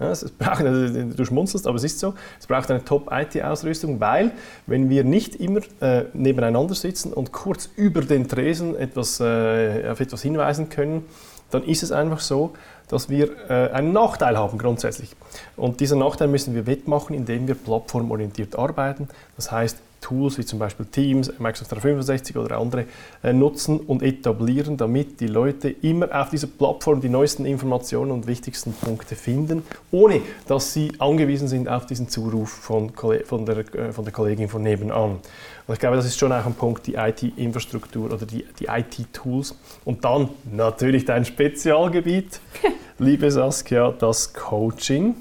Ja, 0.00 0.12
braucht, 0.38 0.64
du 0.64 1.24
schmunzelst, 1.24 1.66
aber 1.66 1.76
es 1.76 1.84
ist 1.84 2.00
so. 2.00 2.14
Es 2.40 2.46
braucht 2.46 2.70
eine 2.70 2.84
Top-IT-Ausrüstung, 2.84 4.00
weil, 4.00 4.32
wenn 4.66 4.88
wir 4.88 5.04
nicht 5.04 5.36
immer 5.36 5.60
äh, 5.80 6.04
nebeneinander 6.14 6.74
sitzen 6.74 7.12
und 7.12 7.32
kurz 7.32 7.68
über 7.76 8.00
den 8.00 8.26
Tresen 8.26 8.74
etwas, 8.76 9.20
äh, 9.20 9.88
auf 9.90 10.00
etwas 10.00 10.22
hinweisen 10.22 10.70
können, 10.70 11.04
dann 11.50 11.64
ist 11.64 11.82
es 11.82 11.92
einfach 11.92 12.20
so, 12.20 12.52
dass 12.88 13.08
wir 13.08 13.50
äh, 13.50 13.70
einen 13.72 13.92
Nachteil 13.92 14.36
haben 14.36 14.58
grundsätzlich. 14.58 15.14
Und 15.56 15.80
diesen 15.80 15.98
Nachteil 15.98 16.28
müssen 16.28 16.54
wir 16.54 16.66
wettmachen, 16.66 17.14
indem 17.14 17.46
wir 17.46 17.54
plattformorientiert 17.54 18.56
arbeiten. 18.56 19.08
Das 19.36 19.52
heißt, 19.52 19.76
Tools 20.00 20.38
wie 20.38 20.44
zum 20.44 20.58
Beispiel 20.58 20.86
Teams, 20.86 21.32
Microsoft 21.38 21.72
365 21.72 22.36
oder 22.36 22.58
andere 22.58 22.86
äh, 23.22 23.32
nutzen 23.32 23.80
und 23.80 24.02
etablieren, 24.02 24.76
damit 24.76 25.20
die 25.20 25.26
Leute 25.26 25.68
immer 25.68 26.08
auf 26.18 26.30
dieser 26.30 26.46
Plattform 26.46 27.00
die 27.00 27.08
neuesten 27.08 27.44
Informationen 27.44 28.10
und 28.10 28.26
wichtigsten 28.26 28.72
Punkte 28.72 29.14
finden, 29.14 29.62
ohne 29.90 30.20
dass 30.46 30.72
sie 30.72 30.92
angewiesen 30.98 31.48
sind 31.48 31.68
auf 31.68 31.86
diesen 31.86 32.08
Zuruf 32.08 32.50
von, 32.50 32.92
von, 33.24 33.46
der, 33.46 33.58
äh, 33.74 33.92
von 33.92 34.04
der 34.04 34.12
Kollegin 34.12 34.48
von 34.48 34.62
nebenan. 34.62 35.18
Und 35.66 35.74
ich 35.74 35.78
glaube, 35.78 35.96
das 35.96 36.06
ist 36.06 36.18
schon 36.18 36.32
auch 36.32 36.46
ein 36.46 36.54
Punkt, 36.54 36.86
die 36.86 36.94
IT-Infrastruktur 36.94 38.12
oder 38.12 38.26
die, 38.26 38.44
die 38.58 38.66
IT-Tools. 38.66 39.54
Und 39.84 40.04
dann 40.04 40.30
natürlich 40.50 41.04
dein 41.04 41.24
Spezialgebiet, 41.24 42.40
liebe 42.98 43.30
Saskia, 43.30 43.92
das 43.92 44.32
Coaching, 44.32 45.14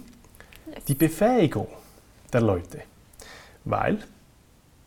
die 0.87 0.95
Befähigung 0.95 1.67
der 2.33 2.41
Leute. 2.41 2.79
Weil 3.65 3.99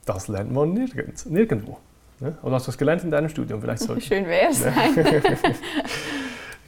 das 0.05 0.29
lernt 0.29 0.53
man 0.53 0.73
nirgends, 0.73 1.27
nirgendwo. 1.27 1.79
Ne? 2.21 2.37
Oder 2.43 2.55
hast 2.55 2.67
du 2.67 2.71
das 2.71 2.79
gelernt 2.79 3.03
in 3.05 3.11
deinem 3.11 3.29
Studium? 3.29 3.61
Vielleicht 3.61 3.83
Schön 4.03 4.27
wäre 4.27 4.51
es. 4.51 4.65
Ja. 4.65 4.73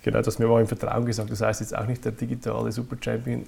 genau, 0.03 0.21
das 0.21 0.39
mir 0.39 0.47
mal 0.47 0.61
im 0.61 0.67
Vertrauen 0.67 1.07
gesagt. 1.07 1.31
Das 1.31 1.41
heißt 1.41 1.61
jetzt 1.61 1.77
auch 1.77 1.87
nicht 1.87 2.05
der 2.05 2.13
digitale 2.13 2.73
Super 2.73 2.97
Champion 3.01 3.47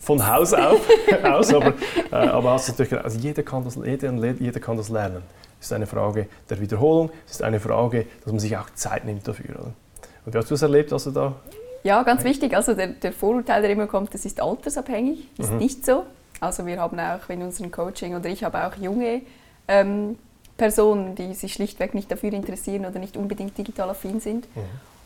von 0.00 0.26
Haus 0.26 0.54
auf, 0.54 0.80
aus, 1.24 1.52
aber, 1.52 1.74
äh, 2.10 2.14
aber 2.14 2.52
hast 2.52 2.68
natürlich, 2.68 3.04
also 3.04 3.18
jeder, 3.18 3.42
kann 3.42 3.64
das, 3.64 3.76
jeder, 3.76 4.12
jeder 4.12 4.60
kann 4.60 4.76
das 4.76 4.88
lernen. 4.88 5.22
Es 5.60 5.66
ist 5.66 5.72
eine 5.72 5.86
Frage 5.86 6.28
der 6.48 6.60
Wiederholung, 6.60 7.10
es 7.26 7.32
ist 7.32 7.42
eine 7.42 7.58
Frage, 7.58 8.06
dass 8.22 8.32
man 8.32 8.38
sich 8.38 8.56
auch 8.56 8.70
Zeit 8.70 9.04
nimmt 9.04 9.26
dafür. 9.26 9.56
Oder? 9.56 9.72
Und 10.24 10.34
wie 10.34 10.38
hast 10.38 10.50
du 10.50 10.54
es 10.54 10.62
erlebt, 10.62 10.92
dass 10.92 11.04
du 11.04 11.10
da 11.10 11.34
ja, 11.84 12.02
ganz 12.02 12.24
wichtig. 12.24 12.54
Also 12.56 12.74
der, 12.74 12.88
der, 12.88 13.12
Vorurteil, 13.12 13.62
der 13.62 13.70
immer 13.70 13.86
kommt, 13.86 14.12
das 14.12 14.24
ist 14.24 14.40
altersabhängig. 14.40 15.28
Das 15.36 15.46
ist 15.46 15.52
mhm. 15.52 15.58
nicht 15.58 15.86
so. 15.86 16.04
Also 16.40 16.66
wir 16.66 16.80
haben 16.80 16.98
auch 16.98 17.28
in 17.28 17.42
unserem 17.42 17.70
Coaching 17.70 18.14
oder 18.14 18.28
ich 18.28 18.44
habe 18.44 18.66
auch 18.66 18.76
junge 18.76 19.22
ähm, 19.66 20.16
Personen, 20.56 21.14
die 21.14 21.34
sich 21.34 21.54
schlichtweg 21.54 21.94
nicht 21.94 22.10
dafür 22.10 22.32
interessieren 22.32 22.84
oder 22.84 22.98
nicht 22.98 23.16
unbedingt 23.16 23.56
digital 23.56 23.90
affin 23.90 24.20
sind. 24.20 24.46
Mhm. 24.54 24.62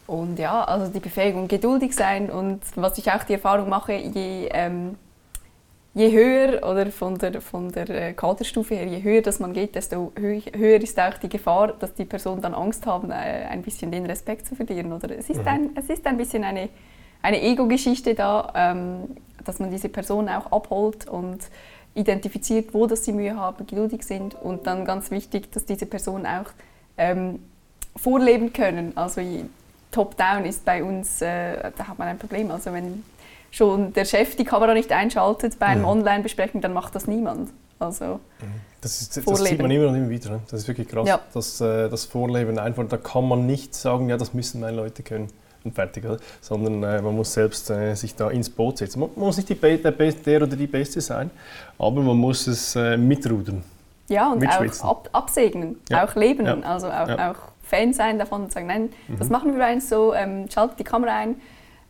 Und 0.06 0.38
ja, 0.38 0.64
also 0.64 0.92
die 0.92 1.00
Befähigung, 1.00 1.46
geduldig 1.48 1.94
sein 1.94 2.30
und 2.30 2.60
was 2.74 2.98
ich 2.98 3.10
auch 3.12 3.22
die 3.24 3.34
Erfahrung 3.34 3.68
mache, 3.68 3.92
je, 3.92 4.48
ähm, 4.52 4.96
je 5.94 6.10
höher 6.10 6.68
oder 6.68 6.86
von 6.86 7.18
der, 7.18 7.40
von 7.40 7.70
der 7.70 7.88
äh, 7.88 8.12
Kaderstufe 8.12 8.74
her, 8.74 8.86
je 8.86 9.02
höher 9.02 9.22
dass 9.22 9.40
man 9.40 9.52
geht, 9.52 9.74
desto 9.74 10.12
höher 10.16 10.82
ist 10.82 10.98
auch 10.98 11.14
die 11.14 11.28
Gefahr, 11.28 11.74
dass 11.78 11.94
die 11.94 12.04
Personen 12.04 12.42
dann 12.42 12.54
Angst 12.54 12.86
haben, 12.86 13.10
äh, 13.10 13.14
ein 13.14 13.62
bisschen 13.62 13.92
den 13.92 14.06
Respekt 14.06 14.46
zu 14.46 14.56
verlieren. 14.56 14.92
Oder 14.92 15.16
es 15.16 15.30
ist, 15.30 15.42
mhm. 15.42 15.48
ein, 15.48 15.70
es 15.76 15.88
ist 15.88 16.06
ein 16.06 16.16
bisschen 16.16 16.44
eine, 16.44 16.68
eine 17.20 17.40
Ego-Geschichte 17.40 18.14
da, 18.14 18.52
ähm, 18.56 19.16
dass 19.44 19.58
man 19.58 19.70
diese 19.70 19.88
Personen 19.88 20.28
auch 20.28 20.52
abholt 20.52 21.08
und 21.08 21.38
identifiziert, 21.94 22.72
wo 22.72 22.86
dass 22.86 23.04
sie 23.04 23.12
Mühe 23.12 23.36
haben, 23.36 23.66
geduldig 23.66 24.04
sind 24.04 24.34
und 24.34 24.66
dann 24.66 24.84
ganz 24.84 25.10
wichtig, 25.10 25.52
dass 25.52 25.64
diese 25.64 25.86
Personen 25.86 26.26
auch 26.26 26.50
ähm, 26.96 27.40
vorleben 27.96 28.52
können. 28.52 28.96
Also 28.96 29.20
Top-Down 29.90 30.44
ist 30.44 30.64
bei 30.64 30.82
uns, 30.82 31.20
äh, 31.20 31.70
da 31.76 31.88
hat 31.88 31.98
man 31.98 32.08
ein 32.08 32.18
Problem. 32.18 32.50
Also 32.50 32.72
wenn 32.72 33.04
schon 33.50 33.92
der 33.92 34.06
Chef 34.06 34.36
die 34.36 34.44
Kamera 34.44 34.72
nicht 34.72 34.90
einschaltet 34.90 35.58
bei 35.58 35.66
einem 35.66 35.82
mhm. 35.82 35.88
Online-Besprechung, 35.88 36.60
dann 36.62 36.72
macht 36.72 36.94
das 36.94 37.06
niemand. 37.06 37.50
Also 37.78 38.20
mhm. 38.40 38.46
das, 38.80 39.02
ist, 39.02 39.16
das 39.16 39.44
sieht 39.44 39.60
man 39.60 39.70
immer 39.70 39.88
und 39.88 39.96
immer 39.96 40.08
wieder. 40.08 40.30
Ne? 40.30 40.40
Das 40.50 40.60
ist 40.60 40.68
wirklich 40.68 40.88
krass. 40.88 41.06
Ja. 41.06 41.20
Das, 41.34 41.60
äh, 41.60 41.90
das 41.90 42.06
Vorleben 42.06 42.58
einfach, 42.58 42.88
da 42.88 42.96
kann 42.96 43.28
man 43.28 43.46
nicht 43.46 43.74
sagen, 43.74 44.08
ja, 44.08 44.16
das 44.16 44.32
müssen 44.32 44.60
meine 44.60 44.76
Leute 44.76 45.02
können 45.02 45.28
und 45.64 45.74
fertig, 45.74 46.04
oder? 46.04 46.18
sondern 46.40 46.82
äh, 46.82 47.02
man 47.02 47.14
muss 47.14 47.32
selbst 47.32 47.70
äh, 47.70 47.94
sich 47.94 48.14
da 48.14 48.30
ins 48.30 48.50
Boot 48.50 48.78
setzen. 48.78 49.00
Man, 49.00 49.10
man 49.14 49.26
muss 49.26 49.36
nicht 49.36 49.48
die, 49.48 49.54
der, 49.54 49.92
der, 49.92 50.42
oder 50.42 50.56
die 50.56 50.66
Beste 50.66 51.00
sein, 51.00 51.30
aber 51.78 52.00
man 52.00 52.16
muss 52.16 52.46
es 52.46 52.76
äh, 52.76 52.96
mitrudern. 52.96 53.62
Ja, 54.08 54.32
und 54.32 54.46
auch 54.46 54.84
ab, 54.84 55.08
absegnen, 55.12 55.76
ja. 55.88 56.04
auch 56.04 56.14
leben, 56.16 56.46
ja. 56.46 56.58
also 56.60 56.88
auch, 56.88 57.08
ja. 57.08 57.30
auch 57.30 57.36
Fan 57.62 57.94
sein 57.94 58.18
davon 58.18 58.42
und 58.42 58.52
sagen, 58.52 58.66
nein, 58.66 58.90
mhm. 59.08 59.18
das 59.18 59.30
machen 59.30 59.52
wir 59.52 59.58
bei 59.58 59.74
uns 59.74 59.88
so, 59.88 60.12
ähm, 60.12 60.48
schaltet 60.50 60.78
die 60.78 60.84
Kamera 60.84 61.16
ein, 61.16 61.36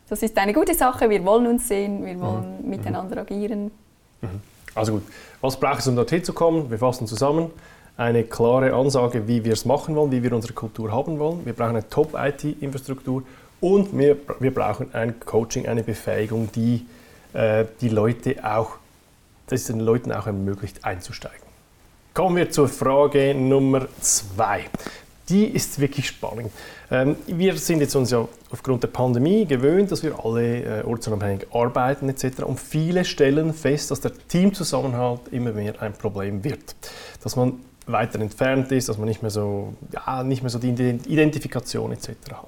das 0.09 0.21
ist 0.21 0.37
eine 0.37 0.53
gute 0.53 0.73
Sache, 0.73 1.09
wir 1.09 1.25
wollen 1.25 1.47
uns 1.47 1.67
sehen, 1.67 2.05
wir 2.05 2.19
wollen 2.19 2.61
mhm. 2.61 2.69
miteinander 2.69 3.17
agieren. 3.17 3.71
Mhm. 4.21 4.41
Also 4.75 4.93
gut, 4.93 5.03
was 5.41 5.59
braucht 5.59 5.79
es, 5.79 5.87
um 5.87 5.95
dorthin 5.95 6.23
zu 6.23 6.33
kommen? 6.33 6.69
Wir 6.71 6.77
fassen 6.77 7.07
zusammen. 7.07 7.51
Eine 7.95 8.23
klare 8.23 8.73
Ansage, 8.73 9.27
wie 9.27 9.45
wir 9.45 9.53
es 9.53 9.65
machen 9.65 9.95
wollen, 9.95 10.11
wie 10.11 10.23
wir 10.23 10.33
unsere 10.33 10.53
Kultur 10.53 10.91
haben 10.91 11.19
wollen. 11.19 11.45
Wir 11.45 11.53
brauchen 11.53 11.71
eine 11.71 11.87
Top-IT-Infrastruktur 11.87 13.23
und 13.63 13.97
wir, 13.97 14.17
wir 14.39 14.53
brauchen 14.53 14.93
ein 14.93 15.19
Coaching, 15.19 15.67
eine 15.67 15.83
Befähigung, 15.83 16.51
die 16.51 16.85
äh, 17.33 17.65
die 17.81 17.89
Leute 17.89 18.35
auch, 18.43 18.77
das 19.47 19.61
es 19.61 19.67
den 19.67 19.79
Leuten 19.79 20.11
auch 20.11 20.27
ermöglicht, 20.27 20.83
einzusteigen. 20.85 21.39
Kommen 22.13 22.35
wir 22.35 22.51
zur 22.51 22.67
Frage 22.67 23.33
Nummer 23.33 23.87
zwei 24.01 24.65
die 25.29 25.45
ist 25.45 25.79
wirklich 25.79 26.07
spannend. 26.07 26.51
Ähm, 26.91 27.15
wir 27.27 27.57
sind 27.57 27.79
jetzt 27.79 27.95
uns 27.95 28.11
ja 28.11 28.27
aufgrund 28.51 28.83
der 28.83 28.89
Pandemie 28.89 29.45
gewöhnt, 29.45 29.91
dass 29.91 30.03
wir 30.03 30.23
alle 30.23 30.81
äh, 30.81 30.83
ortsunabhängig 30.83 31.47
arbeiten 31.53 32.09
etc. 32.09 32.43
Und 32.43 32.59
viele 32.59 33.05
stellen 33.05 33.53
fest, 33.53 33.91
dass 33.91 34.01
der 34.01 34.11
Teamzusammenhalt 34.27 35.21
immer 35.31 35.51
mehr 35.51 35.81
ein 35.81 35.93
Problem 35.93 36.43
wird. 36.43 36.75
Dass 37.23 37.35
man 37.35 37.53
weiter 37.85 38.19
entfernt 38.19 38.71
ist, 38.71 38.89
dass 38.89 38.97
man 38.97 39.07
nicht 39.07 39.21
mehr 39.21 39.31
so, 39.31 39.73
ja, 39.93 40.23
nicht 40.23 40.41
mehr 40.41 40.49
so 40.49 40.59
die 40.59 40.69
Identifikation 40.69 41.91
etc. 41.91 42.09
hat. 42.31 42.47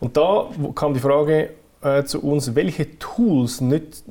Und 0.00 0.16
da 0.16 0.48
kam 0.74 0.94
die 0.94 1.00
Frage 1.00 1.50
äh, 1.82 2.04
zu 2.04 2.22
uns, 2.22 2.54
welche 2.54 2.98
Tools 2.98 3.62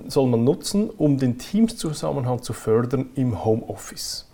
soll 0.08 0.28
man 0.28 0.44
nutzen, 0.44 0.90
um 0.90 1.18
den 1.18 1.38
Teamzusammenhalt 1.38 2.44
zu 2.44 2.54
fördern 2.54 3.10
im 3.16 3.44
Homeoffice? 3.44 4.28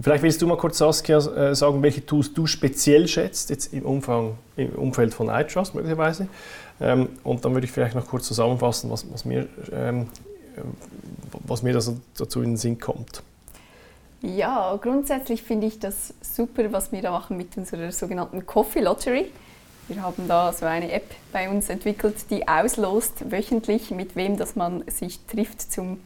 Vielleicht 0.00 0.22
willst 0.22 0.40
du 0.40 0.46
mal 0.46 0.56
kurz, 0.56 0.78
Saskia, 0.78 1.18
äh, 1.18 1.54
sagen, 1.56 1.82
welche 1.82 2.06
Tools 2.06 2.32
du 2.32 2.46
speziell 2.46 3.08
schätzt, 3.08 3.50
jetzt 3.50 3.72
im, 3.72 3.84
Umfang, 3.84 4.38
im 4.56 4.70
Umfeld 4.76 5.12
von 5.12 5.28
iTrust 5.28 5.74
möglicherweise. 5.74 6.28
Ähm, 6.80 7.08
und 7.24 7.44
dann 7.44 7.52
würde 7.54 7.64
ich 7.64 7.72
vielleicht 7.72 7.96
noch 7.96 8.06
kurz 8.06 8.28
zusammenfassen, 8.28 8.90
was, 8.90 9.10
was 9.12 9.24
mir, 9.24 9.48
ähm, 9.72 10.06
was 11.46 11.64
mir 11.64 11.72
dazu, 11.72 12.00
dazu 12.16 12.42
in 12.42 12.50
den 12.50 12.56
Sinn 12.56 12.78
kommt. 12.78 13.22
Ja, 14.22 14.76
grundsätzlich 14.80 15.42
finde 15.42 15.66
ich 15.66 15.80
das 15.80 16.14
super, 16.20 16.72
was 16.72 16.92
wir 16.92 17.02
da 17.02 17.10
machen 17.10 17.36
mit 17.36 17.56
unserer 17.56 17.90
sogenannten 17.90 18.46
Coffee 18.46 18.80
Lottery. 18.80 19.30
Wir 19.88 20.02
haben 20.02 20.28
da 20.28 20.52
so 20.52 20.66
eine 20.66 20.92
App 20.92 21.14
bei 21.32 21.48
uns 21.48 21.70
entwickelt, 21.70 22.30
die 22.30 22.46
auslost 22.46 23.30
wöchentlich, 23.30 23.90
mit 23.90 24.16
wem 24.16 24.36
dass 24.36 24.54
man 24.54 24.84
sich 24.86 25.24
trifft 25.26 25.72
zum 25.72 26.00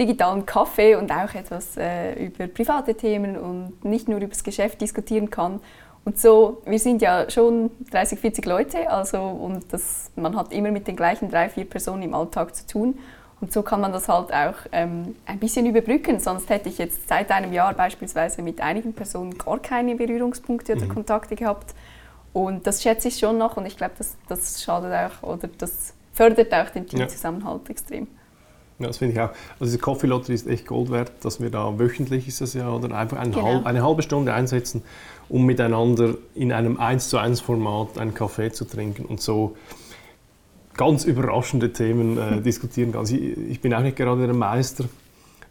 digitalen 0.00 0.46
Kaffee 0.46 0.94
und 0.94 1.12
auch 1.12 1.34
etwas 1.34 1.76
äh, 1.76 2.14
über 2.24 2.46
private 2.46 2.94
Themen 2.94 3.36
und 3.36 3.84
nicht 3.84 4.08
nur 4.08 4.18
über 4.18 4.28
das 4.28 4.44
Geschäft 4.44 4.80
diskutieren 4.80 5.28
kann. 5.28 5.60
Und 6.04 6.18
so, 6.18 6.62
wir 6.64 6.78
sind 6.78 7.02
ja 7.02 7.28
schon 7.28 7.70
30, 7.90 8.18
40 8.18 8.46
Leute, 8.46 8.90
also 8.90 9.20
und 9.20 9.70
das, 9.72 10.10
man 10.16 10.34
hat 10.34 10.52
immer 10.52 10.70
mit 10.70 10.88
den 10.88 10.96
gleichen 10.96 11.30
drei, 11.30 11.50
vier 11.50 11.68
Personen 11.68 12.02
im 12.02 12.14
Alltag 12.14 12.56
zu 12.56 12.66
tun. 12.66 12.98
Und 13.42 13.52
so 13.52 13.62
kann 13.62 13.80
man 13.80 13.92
das 13.92 14.08
halt 14.08 14.32
auch 14.32 14.56
ähm, 14.72 15.16
ein 15.26 15.38
bisschen 15.38 15.66
überbrücken. 15.66 16.18
Sonst 16.18 16.48
hätte 16.48 16.70
ich 16.70 16.78
jetzt 16.78 17.08
seit 17.08 17.30
einem 17.30 17.52
Jahr 17.52 17.74
beispielsweise 17.74 18.40
mit 18.40 18.60
einigen 18.60 18.94
Personen 18.94 19.36
gar 19.36 19.58
keine 19.58 19.94
Berührungspunkte 19.96 20.72
oder 20.72 20.86
mhm. 20.86 20.94
Kontakte 20.94 21.36
gehabt. 21.36 21.74
Und 22.32 22.66
das 22.66 22.82
schätze 22.82 23.08
ich 23.08 23.18
schon 23.18 23.38
noch 23.38 23.56
und 23.56 23.66
ich 23.66 23.76
glaube, 23.76 23.94
das, 23.98 24.16
das 24.28 24.62
schadet 24.62 24.92
auch 24.92 25.22
oder 25.26 25.48
das 25.58 25.94
fördert 26.12 26.52
auch 26.52 26.70
den 26.70 26.86
Teamzusammenhalt 26.86 27.62
ja. 27.64 27.70
extrem. 27.70 28.06
Ja, 28.78 28.86
das 28.86 28.98
finde 28.98 29.14
ich 29.14 29.20
auch. 29.20 29.30
Also 29.54 29.64
diese 29.64 29.78
Coffee 29.78 30.06
Lottery 30.06 30.34
ist 30.34 30.46
echt 30.46 30.66
Gold 30.66 30.90
wert, 30.90 31.12
dass 31.22 31.40
wir 31.40 31.50
da 31.50 31.78
wöchentlich 31.78 32.28
ist 32.28 32.40
das 32.40 32.54
ja, 32.54 32.70
oder 32.70 32.94
einfach 32.96 33.18
eine, 33.18 33.32
genau. 33.32 33.44
halb, 33.44 33.66
eine 33.66 33.84
halbe 33.84 34.02
Stunde 34.02 34.32
einsetzen, 34.32 34.82
um 35.28 35.44
miteinander 35.46 36.14
in 36.34 36.52
einem 36.52 36.78
1 36.78 37.08
zu 37.08 37.18
1 37.18 37.40
Format 37.40 37.98
einen 37.98 38.14
Kaffee 38.14 38.52
zu 38.52 38.64
trinken 38.64 39.04
und 39.04 39.20
so 39.20 39.56
ganz 40.76 41.04
überraschende 41.04 41.72
Themen 41.72 42.18
äh, 42.18 42.40
diskutieren 42.42 42.92
kann. 42.92 43.04
Ich, 43.04 43.12
ich, 43.14 43.60
bin 43.60 43.74
auch 43.74 43.80
nicht 43.80 43.96
gerade 43.96 44.26
der 44.26 44.34
Meister 44.34 44.84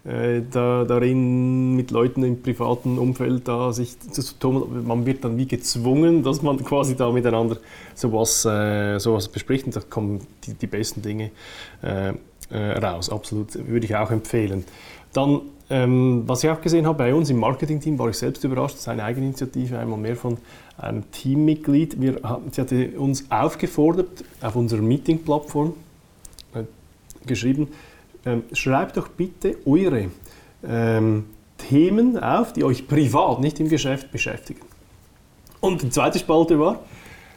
äh, 0.07 0.41
da, 0.49 0.85
darin, 0.85 1.75
mit 1.75 1.91
Leuten 1.91 2.23
im 2.23 2.41
privaten 2.41 2.97
Umfeld 2.97 3.47
da 3.47 3.73
sich 3.73 3.99
zu 3.99 4.21
tun. 4.39 4.85
Man 4.87 5.05
wird 5.05 5.25
dann 5.25 5.37
wie 5.37 5.47
gezwungen, 5.47 6.23
dass 6.23 6.41
man 6.41 6.63
quasi 6.63 6.95
da 6.95 7.11
miteinander 7.11 7.57
sowas, 7.93 8.45
äh, 8.45 8.99
sowas 8.99 9.27
bespricht 9.27 9.65
und 9.65 9.75
da 9.75 9.81
kommen 9.81 10.21
die, 10.45 10.53
die 10.53 10.67
besten 10.67 11.01
Dinge 11.01 11.31
äh, 11.83 12.13
äh, 12.49 12.77
raus. 12.77 13.09
Absolut, 13.09 13.55
würde 13.67 13.85
ich 13.85 13.95
auch 13.97 14.09
empfehlen. 14.09 14.63
Dann, 15.11 15.41
ähm, 15.69 16.23
was 16.25 16.41
ich 16.43 16.49
auch 16.49 16.61
gesehen 16.61 16.87
habe, 16.87 16.99
bei 16.99 17.13
uns 17.13 17.29
im 17.29 17.39
Marketing-Team 17.39 17.99
war 17.99 18.07
ich 18.07 18.17
selbst 18.17 18.43
überrascht, 18.45 18.75
das 18.75 18.81
ist 18.83 18.87
eine 18.87 19.03
Eigeninitiative, 19.03 19.77
einmal 19.77 19.99
mehr 19.99 20.15
von 20.15 20.37
einem 20.77 21.09
Teammitglied. 21.11 21.99
Wir, 21.99 22.21
sie 22.51 22.61
hatte 22.61 22.91
uns 22.97 23.29
aufgefordert, 23.29 24.23
auf 24.41 24.55
unserer 24.55 24.81
Meeting-Plattform 24.81 25.73
äh, 26.53 26.63
geschrieben, 27.25 27.67
ähm, 28.27 28.43
schreibt 28.51 28.97
doch 28.97 29.07
bitte 29.07 29.57
eure 29.65 30.11
ähm, 30.67 31.25
Themen 31.57 32.19
auf, 32.19 32.51
die 32.51 32.63
euch 32.65 32.87
privat, 32.87 33.39
nicht 33.39 33.59
im 33.59 33.69
Geschäft 33.69 34.11
beschäftigen. 34.11 34.61
Und 35.61 35.81
die 35.81 35.89
zweite 35.89 36.19
Spalte 36.19 36.59
war, 36.59 36.81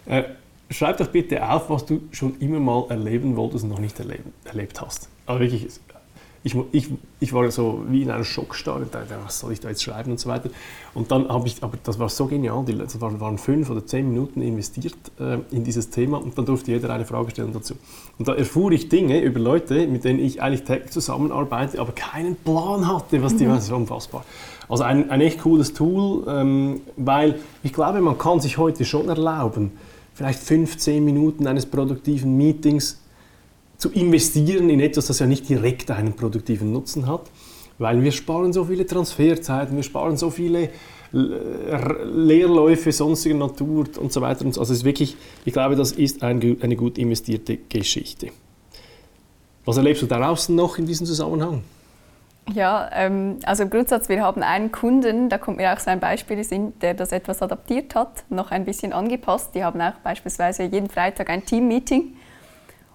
äh, 0.06 0.24
schreib 0.68 0.96
doch 0.98 1.06
bitte 1.06 1.48
auf, 1.48 1.70
was 1.70 1.86
du 1.86 2.00
schon 2.10 2.38
immer 2.40 2.58
mal 2.58 2.86
erleben 2.90 3.36
wolltest 3.36 3.64
und 3.64 3.70
noch 3.70 3.78
nicht 3.78 3.98
erleben, 4.00 4.32
erlebt 4.44 4.80
hast. 4.80 5.08
Aber 5.26 5.40
wirklich, 5.40 5.68
ich, 6.42 6.56
ich, 6.72 6.88
ich 7.20 7.32
war 7.34 7.50
so 7.50 7.82
wie 7.88 8.02
in 8.02 8.10
einer 8.10 8.24
Schockstarre, 8.24 8.86
dachte, 8.86 9.14
was 9.22 9.40
soll 9.40 9.52
ich 9.52 9.60
da 9.60 9.68
jetzt 9.68 9.82
schreiben 9.82 10.12
und 10.12 10.20
so 10.20 10.30
weiter. 10.30 10.48
Und 10.94 11.10
dann 11.10 11.28
habe 11.28 11.46
ich, 11.46 11.62
aber 11.62 11.76
das 11.82 11.98
war 11.98 12.08
so 12.08 12.26
genial, 12.26 12.64
die, 12.64 12.76
das 12.78 12.98
waren, 13.00 13.36
fünf 13.36 13.68
oder 13.68 13.84
zehn 13.84 14.08
Minuten 14.08 14.40
investiert 14.40 14.96
äh, 15.18 15.38
in 15.50 15.64
dieses 15.64 15.90
Thema 15.90 16.16
und 16.16 16.38
dann 16.38 16.46
durfte 16.46 16.72
jeder 16.72 16.88
eine 16.90 17.04
Frage 17.04 17.30
stellen 17.30 17.52
dazu. 17.52 17.74
Und 18.18 18.26
da 18.26 18.34
erfuhr 18.34 18.72
ich 18.72 18.88
Dinge 18.88 19.20
über 19.20 19.38
Leute, 19.38 19.86
mit 19.86 20.04
denen 20.04 20.18
ich 20.18 20.40
eigentlich 20.40 20.64
täglich 20.64 20.92
zusammenarbeite, 20.92 21.78
aber 21.78 21.92
keinen 21.92 22.36
Plan 22.36 22.88
hatte, 22.88 23.22
was 23.22 23.36
die, 23.36 23.44
mhm. 23.44 23.56
ist 23.56 23.70
unfassbar. 23.70 24.24
Also 24.66 24.84
ein, 24.84 25.10
ein 25.10 25.20
echt 25.20 25.40
cooles 25.40 25.74
Tool, 25.74 26.24
ähm, 26.26 26.80
weil 26.96 27.38
ich 27.62 27.74
glaube, 27.74 28.00
man 28.00 28.16
kann 28.16 28.40
sich 28.40 28.56
heute 28.56 28.86
schon 28.86 29.10
erlauben, 29.10 29.72
vielleicht 30.14 30.38
15 30.38 31.04
Minuten 31.04 31.46
eines 31.46 31.66
produktiven 31.66 32.38
Meetings 32.38 32.98
zu 33.80 33.90
investieren 33.90 34.68
in 34.68 34.78
etwas, 34.78 35.06
das 35.06 35.18
ja 35.18 35.26
nicht 35.26 35.48
direkt 35.48 35.90
einen 35.90 36.12
produktiven 36.12 36.70
Nutzen 36.70 37.06
hat, 37.06 37.22
weil 37.78 38.02
wir 38.02 38.12
sparen 38.12 38.52
so 38.52 38.66
viele 38.66 38.86
Transferzeiten, 38.86 39.74
wir 39.74 39.82
sparen 39.82 40.18
so 40.18 40.30
viele 40.30 40.68
Leerläufe 41.12 42.92
sonstiger 42.92 43.34
Natur 43.34 43.86
und 43.98 44.12
so 44.12 44.20
weiter. 44.20 44.44
Also 44.44 44.62
es 44.62 44.70
ist 44.70 44.84
wirklich, 44.84 45.16
ich 45.46 45.52
glaube, 45.54 45.76
das 45.76 45.92
ist 45.92 46.22
eine 46.22 46.76
gut 46.76 46.98
investierte 46.98 47.56
Geschichte. 47.56 48.28
Was 49.64 49.78
erlebst 49.78 50.02
du 50.02 50.06
draußen 50.06 50.54
noch 50.54 50.76
in 50.76 50.86
diesem 50.86 51.06
Zusammenhang? 51.06 51.62
Ja, 52.52 52.90
ähm, 52.92 53.38
also 53.44 53.62
im 53.62 53.70
Grundsatz, 53.70 54.08
wir 54.08 54.22
haben 54.22 54.42
einen 54.42 54.72
Kunden, 54.72 55.28
da 55.28 55.38
kommt 55.38 55.56
mir 55.56 55.72
auch 55.72 55.78
so 55.78 55.90
ein 55.90 56.00
Beispiel 56.00 56.38
in 56.50 56.78
der 56.80 56.94
das 56.94 57.12
etwas 57.12 57.42
adaptiert 57.42 57.94
hat, 57.94 58.24
noch 58.28 58.50
ein 58.50 58.64
bisschen 58.64 58.92
angepasst. 58.92 59.54
Die 59.54 59.64
haben 59.64 59.80
auch 59.80 59.94
beispielsweise 60.02 60.64
jeden 60.64 60.90
Freitag 60.90 61.30
ein 61.30 61.44
Team-Meeting 61.44 62.14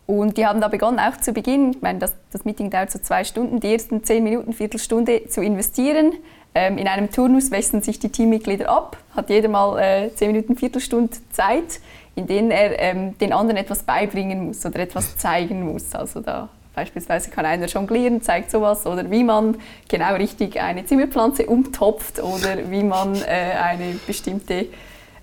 und 0.08 0.38
die 0.38 0.46
haben 0.46 0.62
da 0.62 0.68
begonnen, 0.68 1.00
auch 1.00 1.18
zu 1.18 1.34
Beginn, 1.34 1.72
ich 1.72 1.82
meine, 1.82 2.00
das, 2.00 2.14
das 2.32 2.46
Meeting 2.46 2.70
dauert 2.70 2.92
so 2.92 3.00
zwei 3.00 3.24
Stunden, 3.24 3.60
die 3.60 3.74
ersten 3.74 4.04
zehn 4.04 4.24
Minuten, 4.24 4.54
Viertelstunde 4.54 5.28
zu 5.28 5.42
investieren. 5.42 6.14
Ähm, 6.54 6.78
in 6.78 6.88
einem 6.88 7.12
Turnus 7.12 7.52
wechseln 7.52 7.82
sich 7.82 8.00
die 8.00 8.10
Teammitglieder 8.10 8.70
ab, 8.70 8.98
hat 9.16 9.30
jeder 9.30 9.50
mal 9.50 9.80
äh, 9.80 10.14
zehn 10.14 10.32
Minuten, 10.32 10.56
Viertelstunde 10.56 11.12
Zeit, 11.32 11.80
in 12.16 12.28
denen 12.28 12.52
er 12.52 12.80
ähm, 12.80 13.18
den 13.18 13.34
anderen 13.34 13.58
etwas 13.58 13.84
beibringen 13.84 14.46
muss 14.46 14.66
oder 14.66 14.80
etwas 14.80 15.18
zeigen 15.18 15.66
muss. 15.66 15.94
Also 15.94 16.22
da 16.22 16.50
Beispielsweise 16.76 17.30
kann 17.30 17.46
einer 17.46 17.68
jonglieren, 17.68 18.22
zeigt 18.22 18.52
sowas, 18.52 18.86
oder 18.86 19.10
wie 19.10 19.24
man 19.24 19.58
genau 19.88 20.14
richtig 20.16 20.60
eine 20.60 20.86
Zimmerpflanze 20.86 21.46
umtopft 21.46 22.22
oder 22.22 22.70
wie 22.70 22.84
man 22.84 23.16
äh, 23.16 23.56
eine 23.64 23.98
bestimmte 24.06 24.68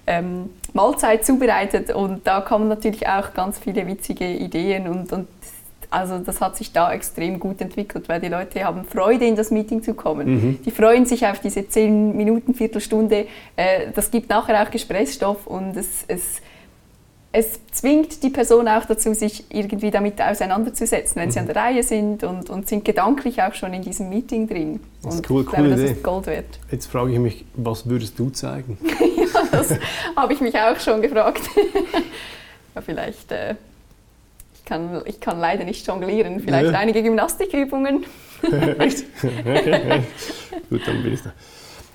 ähm, 0.07 0.51
Mahlzeit 0.73 1.25
zubereitet. 1.25 1.95
Und 1.95 2.27
da 2.27 2.41
kommen 2.41 2.69
natürlich 2.69 3.07
auch 3.07 3.35
ganz 3.35 3.59
viele 3.59 3.87
witzige 3.87 4.29
Ideen 4.29 4.89
und, 4.89 5.13
und 5.13 5.29
also 5.91 6.19
das 6.19 6.41
hat 6.41 6.57
sich 6.57 6.73
da 6.73 6.91
extrem 6.91 7.39
gut 7.39 7.61
entwickelt, 7.61 8.09
weil 8.09 8.19
die 8.19 8.29
Leute 8.29 8.65
haben 8.65 8.85
Freude, 8.85 9.27
in 9.27 9.37
das 9.37 9.51
Meeting 9.51 9.83
zu 9.83 9.93
kommen. 9.93 10.35
Mhm. 10.35 10.59
Die 10.65 10.71
freuen 10.71 11.05
sich 11.05 11.27
auf 11.27 11.41
diese 11.41 11.69
10 11.69 12.17
Minuten, 12.17 12.55
Viertelstunde. 12.55 13.27
Äh, 13.57 13.89
das 13.95 14.11
gibt 14.11 14.31
nachher 14.31 14.63
auch 14.63 14.71
Gesprächsstoff 14.71 15.47
und 15.47 15.77
es, 15.77 16.05
es 16.09 16.41
es 17.33 17.59
zwingt 17.73 18.23
die 18.23 18.29
Person 18.29 18.69
auch 18.69 18.85
dazu, 18.85 19.15
sich 19.15 19.47
irgendwie 19.49 19.91
damit 19.91 20.21
auseinanderzusetzen, 20.21 21.17
wenn 21.17 21.29
mhm. 21.29 21.33
sie 21.33 21.41
an 21.41 21.47
der 21.47 21.57
Reihe 21.57 21.83
sind 21.83 22.25
und, 22.25 22.51
und 22.51 22.69
sind 22.69 22.85
gedanklich 22.85 23.43
auch 23.43 23.55
schon 23.55 23.73
in 23.73 23.83
diesem 23.83 24.11
Meeting 24.11 24.47
drin. 24.47 24.81
Das 25.03 25.15
ist 25.15 25.31
cool, 25.31 25.43
ich 25.43 25.49
glaube, 25.49 25.71
das 25.71 25.81
Idee. 25.81 25.93
ist 25.93 26.03
Gold 26.03 26.27
wert. 26.27 26.59
Jetzt 26.71 26.87
frage 26.87 27.13
ich 27.13 27.19
mich, 27.19 27.45
was 27.55 27.89
würdest 27.89 28.19
du 28.19 28.29
zeigen? 28.31 28.77
das 29.51 29.75
habe 30.17 30.33
ich 30.33 30.41
mich 30.41 30.57
auch 30.57 30.79
schon 30.79 31.03
gefragt. 31.03 31.43
ja, 32.75 32.81
vielleicht, 32.81 33.33
äh, 33.33 33.57
ich, 34.55 34.65
kann, 34.65 35.03
ich 35.07 35.21
kann 35.21 35.41
leider 35.41 35.65
nicht 35.65 35.87
jonglieren, 35.87 36.41
vielleicht 36.41 36.73
ja. 36.73 36.79
einige 36.79 37.03
Gymnastikübungen. 37.03 38.05
Echt? 38.79 39.05
Okay, 39.23 40.03
gut, 40.69 40.81
dann 40.87 41.03
bin 41.03 41.15
ich 41.15 41.23
da. 41.23 41.33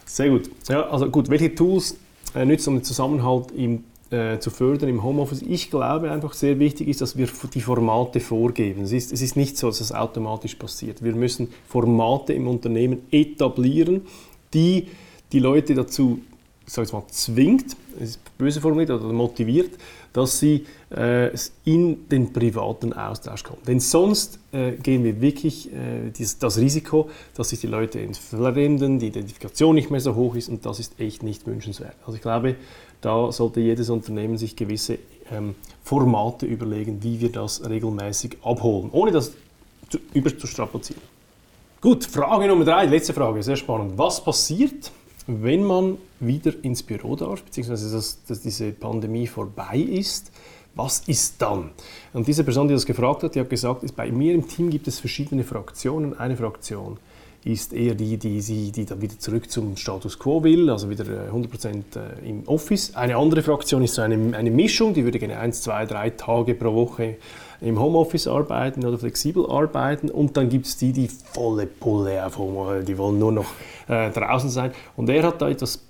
Sehr 0.06 0.30
gut. 0.30 0.50
Ja, 0.70 0.89
also 0.89 1.10
gut, 1.10 1.30
welche 1.30 1.54
Tools 1.54 1.98
äh, 2.34 2.46
nützen, 2.46 2.70
um 2.70 2.75
den 2.77 2.84
Zusammenhalt 2.84 3.51
im 3.51 3.84
äh, 4.10 4.39
zu 4.39 4.50
fördern 4.50 4.89
im 4.89 5.04
Homeoffice. 5.04 5.42
Ich 5.42 5.70
glaube 5.70 6.12
einfach 6.12 6.34
sehr 6.34 6.60
wichtig 6.60 6.88
ist, 6.88 7.01
dass 7.01 7.18
wir 7.18 7.27
die 7.54 7.62
Formate 7.62 8.20
vorgeben. 8.20 8.84
Es 8.84 8.92
ist, 8.92 9.12
es 9.12 9.22
ist 9.22 9.36
nicht 9.36 9.58
so, 9.58 9.68
dass 9.68 9.82
es 9.82 9.92
automatisch 9.92 10.56
passiert. 10.56 11.04
Wir 11.04 11.13
müssen 11.13 11.50
Formate 11.68 12.34
im 12.34 12.48
Unternehmen 12.48 13.01
etablieren, 13.12 14.06
die 14.54 14.88
die 15.34 15.39
Leute 15.39 15.75
dazu 15.75 16.22
sag 16.68 16.86
ich 16.86 16.94
mal, 16.94 17.04
zwingt, 17.08 17.76
das 17.98 18.10
ist 18.10 18.38
böse 18.38 18.60
formuliert, 18.60 18.92
oder 18.92 19.12
motiviert, 19.14 19.72
dass 20.12 20.40
sie 20.40 20.66
äh, 20.96 21.30
in 21.64 22.08
den 22.10 22.34
privaten 22.34 22.92
Austausch 22.92 23.44
kommen. 23.44 23.62
Denn 23.66 23.80
sonst 23.80 24.40
äh, 24.52 24.74
gehen 24.74 25.04
wir 25.04 25.22
wirklich 25.22 25.72
äh, 25.72 26.10
dies, 26.10 26.38
das 26.38 26.58
Risiko, 26.58 27.10
dass 27.36 27.50
sich 27.50 27.62
die 27.62 27.68
Leute 27.68 28.02
entfremden, 28.02 29.00
die 29.00 29.08
Identifikation 29.08 29.76
nicht 29.76 29.92
mehr 29.92 30.02
so 30.02 30.16
hoch 30.16 30.36
ist 30.36 30.50
und 30.50 30.66
das 30.66 30.80
ist 30.80 31.00
echt 31.00 31.24
nicht 31.24 31.48
wünschenswert. 31.48 31.96
Also 32.06 32.16
ich 32.16 32.22
glaube, 32.22 32.56
da 33.00 33.32
sollte 33.32 33.62
jedes 33.62 33.90
Unternehmen 33.90 34.38
sich 34.38 34.56
gewisse 34.56 35.00
ähm, 35.32 35.56
Formate 35.84 36.46
überlegen, 36.46 37.02
wie 37.02 37.22
wir 37.22 37.32
das 37.32 37.68
regelmäßig 37.68 38.38
abholen, 38.44 38.90
ohne 38.92 39.12
das 39.12 39.34
zu, 39.90 40.00
überzustrapazieren. 40.14 41.02
Gut, 41.80 42.04
Frage 42.06 42.48
Nummer 42.48 42.66
drei, 42.66 42.86
letzte 42.86 43.14
Frage, 43.14 43.42
sehr 43.44 43.56
spannend. 43.56 43.94
Was 43.98 44.22
passiert, 44.24 44.92
wenn 45.27 45.63
man 45.63 45.98
wieder 46.19 46.53
ins 46.63 46.84
Büro 46.84 47.15
darf, 47.15 47.43
beziehungsweise 47.43 47.91
dass, 47.96 48.24
dass 48.25 48.41
diese 48.41 48.72
Pandemie 48.72 49.27
vorbei 49.27 49.77
ist? 49.77 50.31
Was 50.75 51.00
ist 51.07 51.41
dann? 51.41 51.72
Und 52.13 52.27
diese 52.27 52.43
Person, 52.43 52.67
die 52.67 52.74
das 52.74 52.86
gefragt 52.86 53.24
hat, 53.24 53.36
die 53.36 53.39
hat 53.39 53.50
gesagt, 53.50 53.96
bei 53.96 54.12
mir 54.12 54.34
im 54.34 54.48
Team 54.48 54.69
gibt 54.69 54.88
es 54.88 55.00
verschiedene 55.00 55.43
Fraktionen. 55.43 56.17
Eine 56.17 56.38
Fraktion 56.38 56.98
ist 57.43 57.74
eher 57.74 57.96
die, 57.96 58.17
die, 58.17 58.41
die, 58.41 58.72
die 58.72 58.86
dann 58.86 59.01
wieder 59.01 59.17
zurück 59.17 59.50
zum 59.50 59.75
Status 59.77 60.19
quo 60.19 60.43
will, 60.43 60.69
also 60.69 60.89
wieder 60.89 61.05
100% 61.05 61.65
äh, 61.65 62.25
äh, 62.25 62.29
im 62.29 62.48
Office. 62.48 62.96
Eine 62.96 63.17
andere 63.17 63.41
Fraktion 63.41 63.84
ist 63.84 63.96
so 63.96 64.01
eine, 64.01 64.38
eine 64.38 64.51
Mischung, 64.51 64.93
die 64.93 65.03
würde 65.03 65.17
gerne 65.17 65.39
1, 65.39 65.62
2, 65.63 65.86
3 65.86 66.10
Tage 66.12 66.53
pro 66.55 66.74
Woche 66.74 67.15
im 67.62 67.80
Homeoffice 67.80 68.28
arbeiten 68.28 68.86
oder 68.86 68.98
flexibel 68.98 69.50
arbeiten. 69.50 70.10
Und 70.10 70.38
dann 70.38 70.50
gibt 70.50 70.66
es 70.66 70.78
die, 70.78 70.92
die 70.92 71.08
volle 71.08 71.66
Pulle 71.66 72.26
auf 72.26 72.38
Homeoffice, 72.38 72.86
die 72.86 72.98
wollen 72.98 73.20
nur 73.20 73.32
noch 73.32 73.48
äh, 73.88 74.12
draußen 74.12 74.50
sein. 74.50 74.72
Und 74.96 75.10
er 75.10 75.24
hat 75.24 75.42
da 75.42 75.50
etwas 75.50 75.84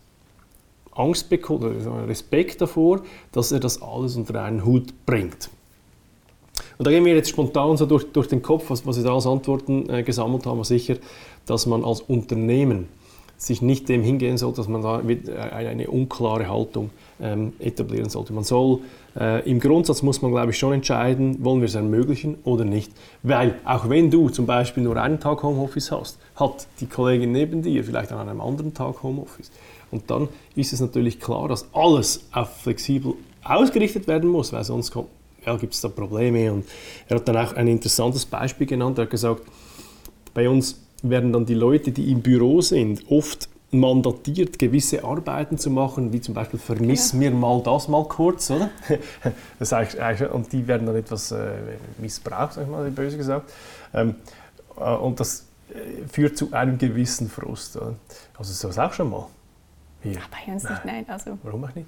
Angst 0.94 1.30
bekommen, 1.30 1.76
Respekt 2.08 2.62
davor, 2.62 3.02
dass 3.32 3.52
er 3.52 3.60
das 3.60 3.82
alles 3.82 4.16
unter 4.16 4.42
einen 4.44 4.66
Hut 4.66 4.94
bringt. 5.06 5.50
Und 6.78 6.86
da 6.86 6.92
gehen 6.92 7.06
wir 7.06 7.16
jetzt 7.16 7.30
spontan 7.30 7.78
so 7.78 7.86
durch, 7.86 8.12
durch 8.12 8.28
den 8.28 8.42
Kopf, 8.42 8.70
was, 8.70 8.86
was 8.86 8.98
wir 8.98 9.04
da 9.04 9.14
als 9.14 9.26
Antworten 9.26 9.90
äh, 9.90 10.04
gesammelt 10.04 10.46
haben, 10.46 10.64
sicher, 10.64 10.96
dass 11.46 11.66
man 11.66 11.84
als 11.84 12.02
Unternehmen 12.02 12.88
sich 13.38 13.62
nicht 13.62 13.88
dem 13.90 14.02
hingehen 14.02 14.38
soll, 14.38 14.54
dass 14.54 14.68
man 14.68 14.82
da 14.82 15.02
äh, 15.02 15.68
eine 15.68 15.90
unklare 15.90 16.50
Haltung 16.50 16.90
ähm, 17.22 17.54
etablieren 17.60 18.10
sollte. 18.10 18.34
Man 18.34 18.44
soll 18.44 18.80
äh, 19.20 19.50
im 19.50 19.60
Grundsatz 19.60 20.02
muss 20.02 20.22
man, 20.22 20.32
glaube 20.32 20.52
ich, 20.52 20.58
schon 20.58 20.74
entscheiden, 20.74 21.44
wollen 21.44 21.62
wir 21.62 21.68
es 21.68 21.76
ermöglichen 21.76 22.38
oder 22.44 22.66
nicht. 22.66 22.92
Weil 23.24 23.56
auch 23.66 23.90
wenn 23.90 24.12
du 24.12 24.30
zum 24.30 24.46
Beispiel 24.46 24.84
nur 24.84 24.98
einen 24.98 25.20
Tag 25.20 25.44
Homeoffice 25.44 25.92
hast, 25.92 26.20
hat 26.36 26.68
die 26.80 26.86
Kollegin 26.88 27.32
neben 27.32 27.62
dir 27.62 27.84
vielleicht 27.84 28.12
an 28.12 28.28
einem 28.28 28.42
anderen 28.42 28.74
Tag 28.74 29.02
Homeoffice. 29.04 29.52
Und 29.92 30.10
dann 30.12 30.28
ist 30.56 30.74
es 30.74 30.82
natürlich 30.82 31.20
klar, 31.20 31.48
dass 31.48 31.68
alles 31.74 32.26
auf 32.32 32.62
flexibel 32.62 33.14
ausgerichtet 33.44 34.08
werden 34.08 34.30
muss, 34.30 34.52
weil 34.52 34.64
sonst 34.64 34.92
kommt 34.92 35.08
ja, 35.46 35.56
gibt 35.56 35.74
es 35.74 35.82
da 35.82 35.88
Probleme. 35.88 36.52
Und 36.52 36.66
er 37.08 37.16
hat 37.16 37.28
dann 37.28 37.38
auch 37.38 37.54
ein 37.54 37.68
interessantes 37.68 38.26
Beispiel 38.26 38.68
genannt. 38.68 39.00
Er 39.00 39.04
hat 39.04 39.10
gesagt, 39.10 39.44
bei 40.34 40.48
uns 40.50 40.80
werden 41.02 41.32
dann 41.32 41.46
die 41.46 41.54
Leute, 41.54 41.92
die 41.92 42.12
im 42.12 42.22
Büro 42.22 42.62
sind, 42.62 43.04
oft 43.10 43.50
mandatiert, 43.72 44.58
gewisse 44.58 45.04
Arbeiten 45.04 45.58
zu 45.58 45.70
machen, 45.70 46.14
wie 46.14 46.22
zum 46.22 46.34
Beispiel 46.34 46.60
vermiss 46.60 47.12
ja. 47.12 47.20
mir 47.20 47.32
mal 47.32 47.62
das 47.62 47.88
mal 47.88 48.06
kurz, 48.06 48.50
oder? 48.50 48.70
Das 49.60 49.74
eigentlich, 49.74 50.30
und 50.30 50.52
die 50.54 50.68
werden 50.68 50.88
dann 50.88 50.96
etwas 50.96 51.32
äh, 51.32 51.52
missbraucht, 51.98 52.54
sag 52.54 52.64
ich 52.64 52.70
mal, 52.70 52.90
böse 52.92 53.18
gesagt. 53.18 53.52
Ähm, 53.94 54.16
äh, 54.78 54.94
und 54.96 55.20
das 55.20 55.46
äh, 55.70 56.08
führt 56.08 56.38
zu 56.38 56.54
einem 56.54 56.78
gewissen 56.78 57.30
Frust. 57.30 57.76
Oder? 57.76 57.96
Also 58.38 58.54
so 58.54 58.70
ist 58.70 58.80
auch 58.80 58.94
schon 58.94 59.10
mal. 59.10 59.28
Hier. 60.02 60.14
Ja, 60.14 60.22
bei 60.32 60.54
uns 60.54 60.64
nicht, 60.64 60.86
nein. 60.86 61.06
Also, 61.08 61.38
Warum 61.44 61.66
auch 61.66 61.76
nicht? 61.76 61.88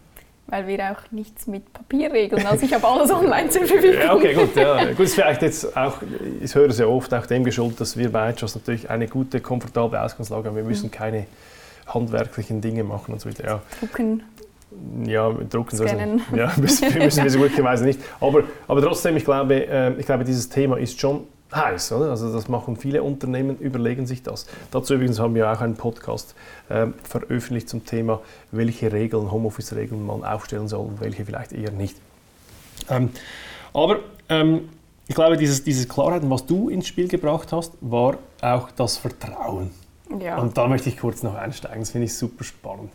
weil 0.51 0.67
wir 0.67 0.91
auch 0.91 1.11
nichts 1.11 1.47
mit 1.47 1.71
Papier 1.71 2.11
regeln. 2.11 2.45
Also 2.45 2.65
ich 2.65 2.73
habe 2.73 2.87
alles 2.87 3.11
online 3.13 3.49
zur 3.49 3.65
Verfügung. 3.65 4.01
Ja, 4.01 4.13
okay, 4.13 4.33
gut. 4.33 4.55
Ja. 4.55 4.85
Gut, 4.91 5.01
ist 5.01 5.15
vielleicht 5.15 5.41
jetzt 5.41 5.77
auch, 5.77 5.97
ich 6.41 6.53
höre 6.55 6.71
sehr 6.71 6.89
oft 6.89 7.13
auch 7.13 7.25
dem 7.25 7.43
geschuldet, 7.43 7.79
dass 7.79 7.97
wir 7.97 8.11
bei 8.11 8.29
Edgers 8.29 8.55
natürlich 8.55 8.89
eine 8.89 9.07
gute, 9.07 9.41
komfortable 9.41 10.01
Ausgangslage 10.01 10.47
haben. 10.47 10.55
Wir 10.55 10.63
müssen 10.63 10.87
mhm. 10.87 10.91
keine 10.91 11.25
handwerklichen 11.93 12.61
Dinge 12.61 12.83
machen 12.83 13.13
und 13.13 13.21
so 13.21 13.29
weiter. 13.29 13.45
Ja. 13.45 13.61
Drucken. 13.79 14.23
Ja, 15.03 15.31
drucken 15.31 15.77
Scannen. 15.77 16.21
Also, 16.31 16.35
ja, 16.35 16.51
müssen 16.57 17.23
wir 17.23 17.29
so 17.29 17.39
glücklicherweise 17.39 17.85
nicht. 17.85 17.99
Aber, 18.19 18.43
aber 18.67 18.81
trotzdem, 18.81 19.17
ich 19.17 19.25
glaube, 19.25 19.67
äh, 19.67 19.93
ich 19.99 20.05
glaube, 20.05 20.23
dieses 20.23 20.47
Thema 20.49 20.77
ist 20.77 20.99
schon 20.99 21.25
heiß, 21.53 21.93
oder? 21.93 22.11
Also 22.11 22.31
das 22.31 22.47
machen 22.47 22.77
viele 22.77 23.01
Unternehmen, 23.03 23.57
überlegen 23.57 24.05
sich 24.05 24.21
das. 24.21 24.45
Dazu 24.71 24.93
übrigens 24.93 25.19
haben 25.19 25.35
wir 25.35 25.51
auch 25.51 25.61
einen 25.61 25.75
Podcast 25.75 26.35
äh, 26.69 26.87
veröffentlicht 27.03 27.69
zum 27.69 27.85
Thema, 27.85 28.21
welche 28.51 28.91
Regeln, 28.91 29.31
Homeoffice-Regeln 29.31 30.05
man 30.05 30.23
aufstellen 30.23 30.67
soll 30.67 30.85
und 30.85 31.01
welche 31.01 31.25
vielleicht 31.25 31.51
eher 31.51 31.71
nicht. 31.71 31.97
Ähm, 32.89 33.09
aber 33.73 33.99
ähm, 34.29 34.69
ich 35.07 35.15
glaube, 35.15 35.37
dieses, 35.37 35.63
diese 35.63 35.87
Klarheit, 35.87 36.21
was 36.25 36.45
du 36.45 36.69
ins 36.69 36.87
Spiel 36.87 37.07
gebracht 37.07 37.51
hast, 37.51 37.73
war 37.81 38.17
auch 38.41 38.69
das 38.71 38.97
Vertrauen. 38.97 39.71
Ja. 40.19 40.37
Und 40.37 40.57
da 40.57 40.67
möchte 40.67 40.89
ich 40.89 40.97
kurz 40.97 41.23
noch 41.23 41.35
einsteigen, 41.35 41.79
das 41.79 41.91
finde 41.91 42.05
ich 42.05 42.15
super 42.15 42.43
spannend. 42.43 42.91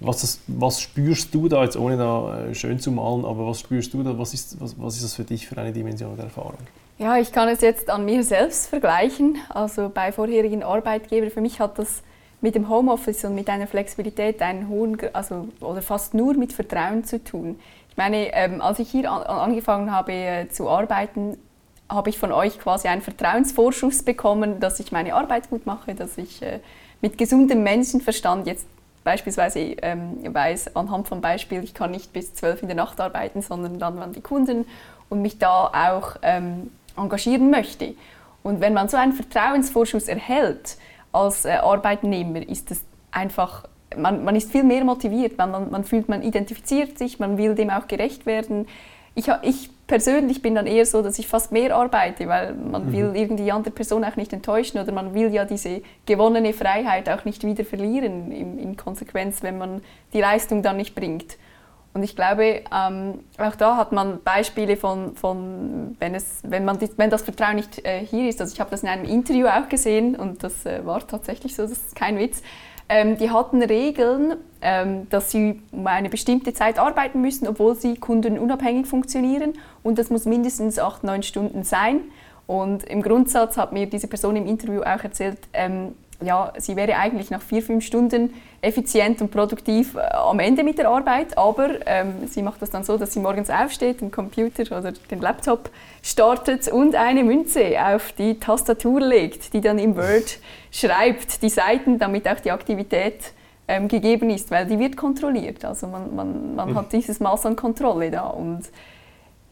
Was, 0.00 0.20
das, 0.20 0.40
was, 0.46 0.80
spürst 0.80 1.34
du 1.34 1.48
da, 1.48 1.64
jetzt 1.64 1.76
ohne 1.76 1.96
da 1.96 2.46
äh, 2.46 2.54
schön 2.54 2.78
zu 2.78 2.92
malen, 2.92 3.24
aber 3.24 3.48
was 3.48 3.60
spürst 3.60 3.92
du 3.94 4.02
da, 4.02 4.16
was 4.16 4.32
ist, 4.32 4.60
was, 4.60 4.80
was 4.80 4.94
ist 4.94 5.04
das 5.04 5.14
für 5.14 5.24
dich 5.24 5.48
für 5.48 5.58
eine 5.58 5.72
Dimension 5.72 6.14
der 6.14 6.26
Erfahrung? 6.26 6.58
Ja, 6.98 7.16
ich 7.16 7.32
kann 7.32 7.48
es 7.48 7.60
jetzt 7.60 7.90
an 7.90 8.04
mir 8.04 8.22
selbst 8.22 8.68
vergleichen. 8.68 9.38
Also 9.48 9.90
bei 9.92 10.12
vorherigen 10.12 10.62
Arbeitgebern, 10.62 11.30
für 11.30 11.40
mich 11.40 11.60
hat 11.60 11.78
das 11.78 12.02
mit 12.40 12.54
dem 12.54 12.68
Homeoffice 12.68 13.24
und 13.24 13.34
mit 13.34 13.48
einer 13.48 13.66
Flexibilität 13.66 14.40
einen 14.42 14.68
hohen, 14.68 14.96
also 15.12 15.48
oder 15.60 15.82
fast 15.82 16.14
nur 16.14 16.34
mit 16.34 16.52
Vertrauen 16.52 17.04
zu 17.04 17.22
tun. 17.22 17.58
Ich 17.90 17.96
meine, 17.96 18.32
ähm, 18.34 18.60
als 18.60 18.78
ich 18.78 18.90
hier 18.90 19.10
an, 19.10 19.22
angefangen 19.22 19.90
habe 19.90 20.12
äh, 20.12 20.48
zu 20.48 20.68
arbeiten, 20.68 21.36
habe 21.88 22.10
ich 22.10 22.18
von 22.18 22.32
euch 22.32 22.58
quasi 22.58 22.88
einen 22.88 23.02
Vertrauensvorschuss 23.02 24.02
bekommen, 24.02 24.60
dass 24.60 24.80
ich 24.80 24.92
meine 24.92 25.14
Arbeit 25.14 25.48
gut 25.50 25.66
mache, 25.66 25.94
dass 25.94 26.18
ich 26.18 26.42
äh, 26.42 26.60
mit 27.00 27.16
gesundem 27.16 27.62
Menschenverstand 27.62 28.46
jetzt 28.46 28.66
beispielsweise 29.04 29.60
ähm, 29.60 30.18
weiß 30.34 30.76
anhand 30.76 31.08
vom 31.08 31.20
Beispiel, 31.20 31.64
ich 31.64 31.72
kann 31.72 31.92
nicht 31.92 32.12
bis 32.12 32.34
zwölf 32.34 32.60
in 32.60 32.68
der 32.68 32.76
Nacht 32.76 33.00
arbeiten, 33.00 33.40
sondern 33.40 33.78
dann 33.78 33.96
waren 33.96 34.12
die 34.12 34.20
Kunden 34.20 34.66
und 35.08 35.22
mich 35.22 35.38
da 35.38 35.68
auch 35.68 36.16
ähm, 36.22 36.70
engagieren 36.96 37.50
möchte. 37.50 37.94
Und 38.42 38.60
wenn 38.60 38.74
man 38.74 38.88
so 38.88 38.96
einen 38.96 39.14
Vertrauensvorschuss 39.14 40.08
erhält 40.08 40.76
als 41.12 41.44
äh, 41.44 41.52
Arbeitnehmer, 41.52 42.46
ist 42.46 42.70
es 42.70 42.82
einfach, 43.10 43.64
man, 43.96 44.24
man 44.24 44.36
ist 44.36 44.50
viel 44.52 44.64
mehr 44.64 44.84
motiviert, 44.84 45.38
man, 45.38 45.50
man, 45.50 45.70
man, 45.70 45.84
fühlt, 45.84 46.08
man 46.08 46.22
identifiziert 46.22 46.98
sich, 46.98 47.18
man 47.18 47.38
will 47.38 47.54
dem 47.54 47.70
auch 47.70 47.88
gerecht 47.88 48.26
werden. 48.26 48.66
Ich, 49.14 49.28
ich 49.42 49.70
persönlich 49.88 50.42
bin 50.42 50.54
dann 50.54 50.66
eher 50.66 50.86
so, 50.86 51.02
dass 51.02 51.18
ich 51.18 51.26
fast 51.26 51.50
mehr 51.50 51.74
arbeite, 51.74 52.28
weil 52.28 52.54
man 52.54 52.86
mhm. 52.86 52.92
will 52.92 53.12
irgendwie 53.14 53.44
die 53.44 53.52
andere 53.52 53.74
Person 53.74 54.04
auch 54.04 54.14
nicht 54.14 54.32
enttäuschen 54.32 54.78
oder 54.78 54.92
man 54.92 55.14
will 55.14 55.32
ja 55.34 55.44
diese 55.44 55.82
gewonnene 56.06 56.52
Freiheit 56.52 57.08
auch 57.08 57.24
nicht 57.24 57.42
wieder 57.42 57.64
verlieren 57.64 58.30
in, 58.30 58.58
in 58.58 58.76
Konsequenz, 58.76 59.42
wenn 59.42 59.58
man 59.58 59.82
die 60.12 60.20
Leistung 60.20 60.62
dann 60.62 60.76
nicht 60.76 60.94
bringt. 60.94 61.38
Und 61.94 62.02
ich 62.02 62.14
glaube, 62.14 62.62
ähm, 62.72 63.20
auch 63.38 63.56
da 63.56 63.76
hat 63.76 63.92
man 63.92 64.22
Beispiele 64.22 64.76
von, 64.76 65.16
von 65.16 65.96
wenn, 65.98 66.14
es, 66.14 66.42
wenn, 66.44 66.64
man 66.64 66.78
wenn 66.96 67.10
das 67.10 67.22
Vertrauen 67.22 67.56
nicht 67.56 67.84
äh, 67.84 68.04
hier 68.04 68.28
ist. 68.28 68.40
Also 68.40 68.52
ich 68.52 68.60
habe 68.60 68.70
das 68.70 68.82
in 68.82 68.88
einem 68.88 69.04
Interview 69.04 69.46
auch 69.46 69.68
gesehen 69.68 70.14
und 70.14 70.44
das 70.44 70.66
äh, 70.66 70.84
war 70.84 71.04
tatsächlich 71.04 71.56
so, 71.56 71.62
das 71.62 71.72
ist 71.72 71.96
kein 71.96 72.18
Witz. 72.18 72.42
Ähm, 72.88 73.18
die 73.18 73.30
hatten 73.30 73.62
Regeln, 73.62 74.36
ähm, 74.62 75.08
dass 75.10 75.30
sie 75.30 75.60
um 75.72 75.86
eine 75.86 76.08
bestimmte 76.08 76.54
Zeit 76.54 76.78
arbeiten 76.78 77.20
müssen, 77.20 77.46
obwohl 77.46 77.74
sie 77.74 77.96
kundenunabhängig 77.96 78.86
funktionieren 78.86 79.54
und 79.82 79.98
das 79.98 80.08
muss 80.10 80.24
mindestens 80.24 80.78
acht, 80.78 81.04
neun 81.04 81.22
Stunden 81.22 81.64
sein. 81.64 82.00
Und 82.46 82.84
im 82.84 83.02
Grundsatz 83.02 83.58
hat 83.58 83.72
mir 83.74 83.86
diese 83.86 84.08
Person 84.08 84.36
im 84.36 84.46
Interview 84.46 84.80
auch 84.80 85.04
erzählt, 85.04 85.38
ähm, 85.52 85.94
ja, 86.22 86.52
sie 86.58 86.74
wäre 86.74 86.96
eigentlich 86.96 87.30
nach 87.30 87.42
vier, 87.42 87.62
fünf 87.62 87.84
Stunden 87.84 88.34
effizient 88.60 89.20
und 89.22 89.30
produktiv 89.30 89.94
äh, 89.94 90.00
am 90.00 90.40
Ende 90.40 90.64
mit 90.64 90.78
der 90.78 90.88
Arbeit, 90.88 91.38
aber 91.38 91.86
ähm, 91.86 92.26
sie 92.26 92.42
macht 92.42 92.60
das 92.60 92.70
dann 92.70 92.82
so, 92.82 92.98
dass 92.98 93.12
sie 93.12 93.20
morgens 93.20 93.50
aufsteht, 93.50 94.00
den 94.00 94.10
Computer 94.10 94.64
oder 94.76 94.92
den 94.92 95.20
Laptop 95.20 95.70
startet 96.02 96.66
und 96.68 96.96
eine 96.96 97.22
Münze 97.22 97.76
auf 97.80 98.12
die 98.12 98.40
Tastatur 98.40 99.00
legt, 99.00 99.52
die 99.52 99.60
dann 99.60 99.78
im 99.78 99.96
Word 99.96 100.38
schreibt, 100.72 101.42
die 101.42 101.50
Seiten, 101.50 101.98
damit 101.98 102.28
auch 102.28 102.40
die 102.40 102.50
Aktivität 102.50 103.32
ähm, 103.68 103.86
gegeben 103.86 104.30
ist, 104.30 104.50
weil 104.50 104.66
die 104.66 104.78
wird 104.78 104.96
kontrolliert. 104.96 105.64
Also 105.64 105.86
man, 105.86 106.16
man, 106.16 106.56
man 106.56 106.70
mhm. 106.70 106.74
hat 106.74 106.92
dieses 106.92 107.20
Maß 107.20 107.46
an 107.46 107.54
Kontrolle 107.54 108.10
da 108.10 108.26
und 108.26 108.62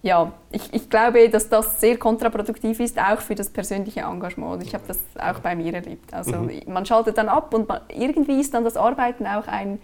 ja, 0.06 0.32
ich, 0.52 0.72
ich 0.72 0.88
glaube, 0.88 1.28
dass 1.28 1.48
das 1.48 1.80
sehr 1.80 1.96
kontraproduktiv 1.96 2.78
ist, 2.78 2.96
auch 2.96 3.20
für 3.20 3.34
das 3.34 3.50
persönliche 3.50 4.02
Engagement. 4.02 4.62
Ich 4.62 4.72
habe 4.72 4.84
das 4.86 5.00
auch 5.18 5.40
bei 5.40 5.56
mir 5.56 5.74
erlebt. 5.74 6.14
Also 6.14 6.36
mhm. 6.36 6.62
man 6.68 6.86
schaltet 6.86 7.18
dann 7.18 7.28
ab 7.28 7.52
und 7.52 7.68
man, 7.68 7.80
irgendwie 7.92 8.40
ist 8.40 8.54
dann 8.54 8.62
das 8.62 8.76
Arbeiten 8.76 9.26
auch 9.26 9.48
ein 9.48 9.80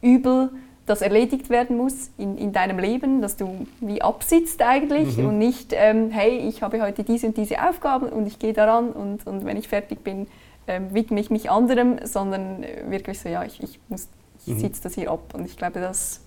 Übel, 0.00 0.48
das 0.86 1.02
erledigt 1.02 1.50
werden 1.50 1.76
muss 1.76 2.10
in, 2.16 2.38
in 2.38 2.52
deinem 2.52 2.78
Leben, 2.78 3.20
dass 3.20 3.36
du 3.36 3.66
wie 3.80 4.00
absitzt 4.00 4.62
eigentlich 4.62 5.18
mhm. 5.18 5.26
und 5.26 5.38
nicht, 5.38 5.74
ähm, 5.74 6.10
hey, 6.10 6.38
ich 6.48 6.62
habe 6.62 6.80
heute 6.80 7.04
diese 7.04 7.26
und 7.26 7.36
diese 7.36 7.62
Aufgaben 7.62 8.08
und 8.08 8.26
ich 8.26 8.38
gehe 8.38 8.54
daran 8.54 8.92
und, 8.92 9.26
und 9.26 9.44
wenn 9.44 9.58
ich 9.58 9.68
fertig 9.68 10.02
bin, 10.02 10.26
ähm, 10.68 10.94
widme 10.94 11.20
ich 11.20 11.28
mich 11.28 11.50
anderem, 11.50 11.98
sondern 12.02 12.64
wirklich 12.88 13.20
so, 13.20 13.28
ja, 13.28 13.44
ich, 13.44 13.62
ich, 13.62 13.78
ich 13.90 14.54
mhm. 14.54 14.58
sitze 14.58 14.84
das 14.84 14.94
hier 14.94 15.10
ab 15.10 15.34
und 15.34 15.44
ich 15.44 15.58
glaube, 15.58 15.80
das, 15.80 16.22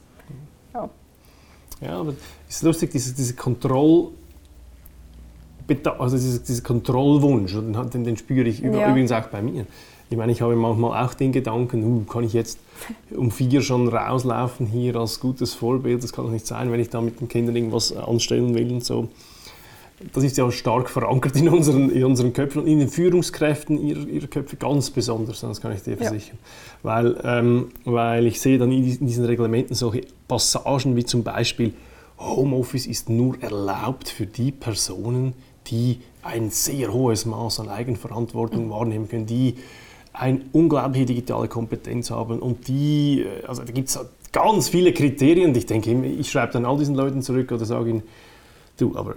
ja, 0.75 0.87
ja, 1.81 1.99
aber 1.99 2.13
es 2.47 2.55
ist 2.57 2.63
lustig, 2.63 2.91
diese, 2.91 3.13
diese 3.13 3.33
Kontroll... 3.33 4.09
Also 5.99 6.17
dieser, 6.17 6.39
dieser 6.39 6.63
Kontrollwunsch, 6.63 7.53
den, 7.53 8.03
den 8.03 8.17
spüre 8.17 8.49
ich 8.49 8.57
ja. 8.57 8.89
übrigens 8.89 9.11
auch 9.11 9.27
bei 9.27 9.43
mir. 9.43 9.67
Ich 10.09 10.17
meine, 10.17 10.31
ich 10.31 10.41
habe 10.41 10.55
manchmal 10.55 11.05
auch 11.05 11.13
den 11.13 11.31
Gedanken, 11.31 11.83
uh, 11.83 12.03
kann 12.05 12.23
ich 12.23 12.33
jetzt 12.33 12.57
um 13.15 13.29
vier 13.29 13.61
schon 13.61 13.87
rauslaufen 13.87 14.65
hier 14.65 14.95
als 14.95 15.19
gutes 15.19 15.53
Vorbild? 15.53 16.03
Das 16.03 16.11
kann 16.11 16.25
doch 16.25 16.31
nicht 16.31 16.47
sein, 16.47 16.71
wenn 16.71 16.79
ich 16.79 16.89
da 16.89 17.01
mit 17.01 17.21
den 17.21 17.27
Kindern 17.27 17.55
irgendwas 17.55 17.95
anstellen 17.95 18.55
will 18.55 18.71
und 18.71 18.83
so. 18.83 19.09
Das 20.13 20.23
ist 20.23 20.37
ja 20.37 20.49
stark 20.51 20.89
verankert 20.89 21.35
in 21.35 21.49
unseren, 21.49 21.89
in 21.89 22.05
unseren 22.05 22.31
Köpfen 22.31 22.61
und 22.61 22.67
in 22.67 22.79
den 22.79 22.87
Führungskräften 22.87 23.77
ihrer, 23.85 24.07
ihrer 24.07 24.27
Köpfe 24.27 24.55
ganz 24.55 24.89
besonders, 24.89 25.41
das 25.41 25.59
kann 25.59 25.73
ich 25.73 25.81
dir 25.81 25.97
versichern. 25.97 26.37
Ja. 26.41 26.89
Weil, 26.89 27.21
ähm, 27.23 27.71
weil 27.83 28.25
ich 28.25 28.39
sehe 28.39 28.57
dann 28.57 28.71
in 28.71 28.83
diesen 28.83 29.25
Reglementen 29.25 29.75
solche 29.75 30.03
Passagen 30.27 30.95
wie 30.95 31.03
zum 31.03 31.23
Beispiel 31.23 31.73
Homeoffice 32.17 32.85
ist 32.85 33.09
nur 33.09 33.41
erlaubt 33.41 34.09
für 34.09 34.25
die 34.25 34.51
Personen, 34.51 35.33
die 35.67 35.99
ein 36.21 36.49
sehr 36.49 36.93
hohes 36.93 37.25
Maß 37.25 37.59
an 37.61 37.69
Eigenverantwortung 37.69 38.67
mhm. 38.67 38.71
wahrnehmen 38.71 39.09
können, 39.09 39.25
die 39.25 39.55
eine 40.13 40.41
unglaubliche 40.51 41.05
digitale 41.05 41.47
Kompetenz 41.47 42.11
haben 42.11 42.39
und 42.39 42.67
die, 42.67 43.21
äh, 43.21 43.45
also 43.45 43.63
da 43.63 43.71
gibt 43.71 43.89
es 43.89 43.99
ganz 44.31 44.69
viele 44.69 44.93
Kriterien 44.93 45.49
und 45.49 45.57
ich 45.57 45.65
denke, 45.65 45.91
ich 46.05 46.29
schreibe 46.29 46.53
dann 46.53 46.65
all 46.65 46.77
diesen 46.77 46.95
Leuten 46.95 47.21
zurück 47.21 47.51
oder 47.51 47.65
sage 47.65 47.89
ihnen, 47.89 48.03
du, 48.77 48.95
aber 48.95 49.15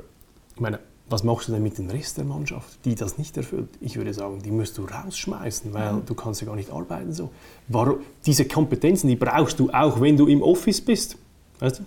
meine, 0.62 0.78
was 1.10 1.24
machst 1.24 1.48
du 1.48 1.52
denn 1.52 1.62
mit 1.62 1.76
dem 1.76 1.90
Rest 1.90 2.16
der 2.16 2.24
Mannschaft, 2.24 2.78
die 2.84 2.94
das 2.94 3.18
nicht 3.18 3.36
erfüllt? 3.36 3.68
Ich 3.80 3.96
würde 3.96 4.14
sagen, 4.14 4.40
die 4.42 4.50
musst 4.50 4.78
du 4.78 4.84
rausschmeißen, 4.84 5.74
weil 5.74 5.92
mhm. 5.92 6.06
du 6.06 6.14
kannst 6.14 6.40
ja 6.40 6.46
gar 6.46 6.56
nicht 6.56 6.70
arbeiten 6.70 7.12
so. 7.12 7.30
Warum? 7.68 7.98
Diese 8.24 8.46
Kompetenzen, 8.46 9.08
die 9.08 9.16
brauchst 9.16 9.60
du 9.60 9.70
auch, 9.70 10.00
wenn 10.00 10.16
du 10.16 10.26
im 10.26 10.42
Office 10.42 10.80
bist. 10.80 11.18
Weißt 11.58 11.80
du? 11.80 11.84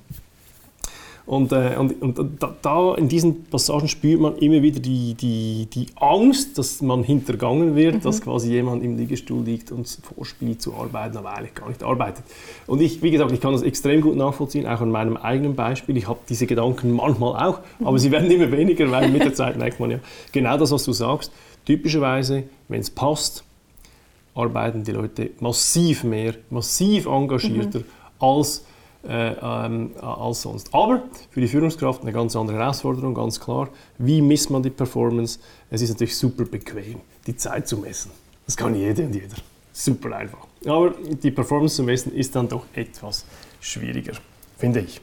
Und, 1.25 1.51
äh, 1.51 1.75
und, 1.79 2.01
und 2.01 2.41
da, 2.41 2.55
da, 2.61 2.95
in 2.95 3.07
diesen 3.07 3.45
Passagen 3.45 3.87
spürt 3.87 4.21
man 4.21 4.37
immer 4.37 4.61
wieder 4.61 4.79
die, 4.79 5.15
die, 5.15 5.67
die 5.73 5.87
Angst, 5.95 6.57
dass 6.59 6.83
man 6.83 7.03
hintergangen 7.03 7.75
wird, 7.75 7.95
mhm. 7.95 8.01
dass 8.01 8.21
quasi 8.21 8.51
jemand 8.51 8.83
im 8.83 8.95
Liegestuhl 8.95 9.43
liegt 9.43 9.71
und 9.71 9.87
vorspielt 9.87 10.61
zu 10.61 10.75
arbeiten, 10.75 11.17
aber 11.17 11.35
eigentlich 11.35 11.55
gar 11.55 11.67
nicht 11.67 11.81
arbeitet. 11.81 12.23
Und 12.67 12.79
ich, 12.79 13.01
wie 13.01 13.09
gesagt, 13.09 13.31
ich 13.31 13.41
kann 13.41 13.53
das 13.53 13.63
extrem 13.63 14.01
gut 14.01 14.15
nachvollziehen, 14.15 14.67
auch 14.67 14.81
an 14.81 14.91
meinem 14.91 15.17
eigenen 15.17 15.55
Beispiel. 15.55 15.97
Ich 15.97 16.07
habe 16.07 16.19
diese 16.29 16.45
Gedanken 16.45 16.91
manchmal 16.91 17.47
auch, 17.47 17.59
aber 17.79 17.93
mhm. 17.93 17.97
sie 17.97 18.11
werden 18.11 18.29
immer 18.29 18.51
weniger, 18.51 18.91
weil 18.91 19.09
mit 19.09 19.23
der 19.23 19.33
Zeit 19.35 19.57
merkt 19.57 19.79
man 19.79 19.89
ja 19.89 19.99
genau 20.31 20.57
das, 20.57 20.71
was 20.71 20.83
du 20.83 20.93
sagst. 20.93 21.31
Typischerweise, 21.65 22.43
wenn 22.67 22.81
es 22.81 22.91
passt, 22.91 23.43
arbeiten 24.35 24.83
die 24.83 24.91
Leute 24.91 25.31
massiv 25.39 26.03
mehr, 26.03 26.35
massiv 26.51 27.07
engagierter 27.07 27.79
mhm. 27.79 27.85
als 28.19 28.63
äh, 29.07 29.35
ähm, 29.41 29.91
als 30.01 30.41
sonst. 30.41 30.73
Aber 30.73 31.03
für 31.29 31.41
die 31.41 31.47
Führungskraft 31.47 32.01
eine 32.01 32.11
ganz 32.11 32.35
andere 32.35 32.57
Herausforderung, 32.57 33.13
ganz 33.13 33.39
klar. 33.39 33.69
Wie 33.97 34.21
misst 34.21 34.49
man 34.49 34.63
die 34.63 34.69
Performance? 34.69 35.39
Es 35.69 35.81
ist 35.81 35.89
natürlich 35.89 36.15
super 36.15 36.45
bequem, 36.45 36.99
die 37.25 37.35
Zeit 37.35 37.67
zu 37.67 37.77
messen. 37.77 38.11
Das 38.45 38.55
kann 38.55 38.75
jeder 38.75 39.03
und 39.03 39.13
jeder. 39.13 39.35
Super 39.73 40.15
einfach. 40.15 40.47
Aber 40.65 40.91
die 40.91 41.31
Performance 41.31 41.75
zu 41.75 41.83
messen 41.83 42.13
ist 42.13 42.35
dann 42.35 42.47
doch 42.47 42.65
etwas 42.73 43.25
schwieriger, 43.59 44.13
finde 44.57 44.81
ich. 44.81 45.01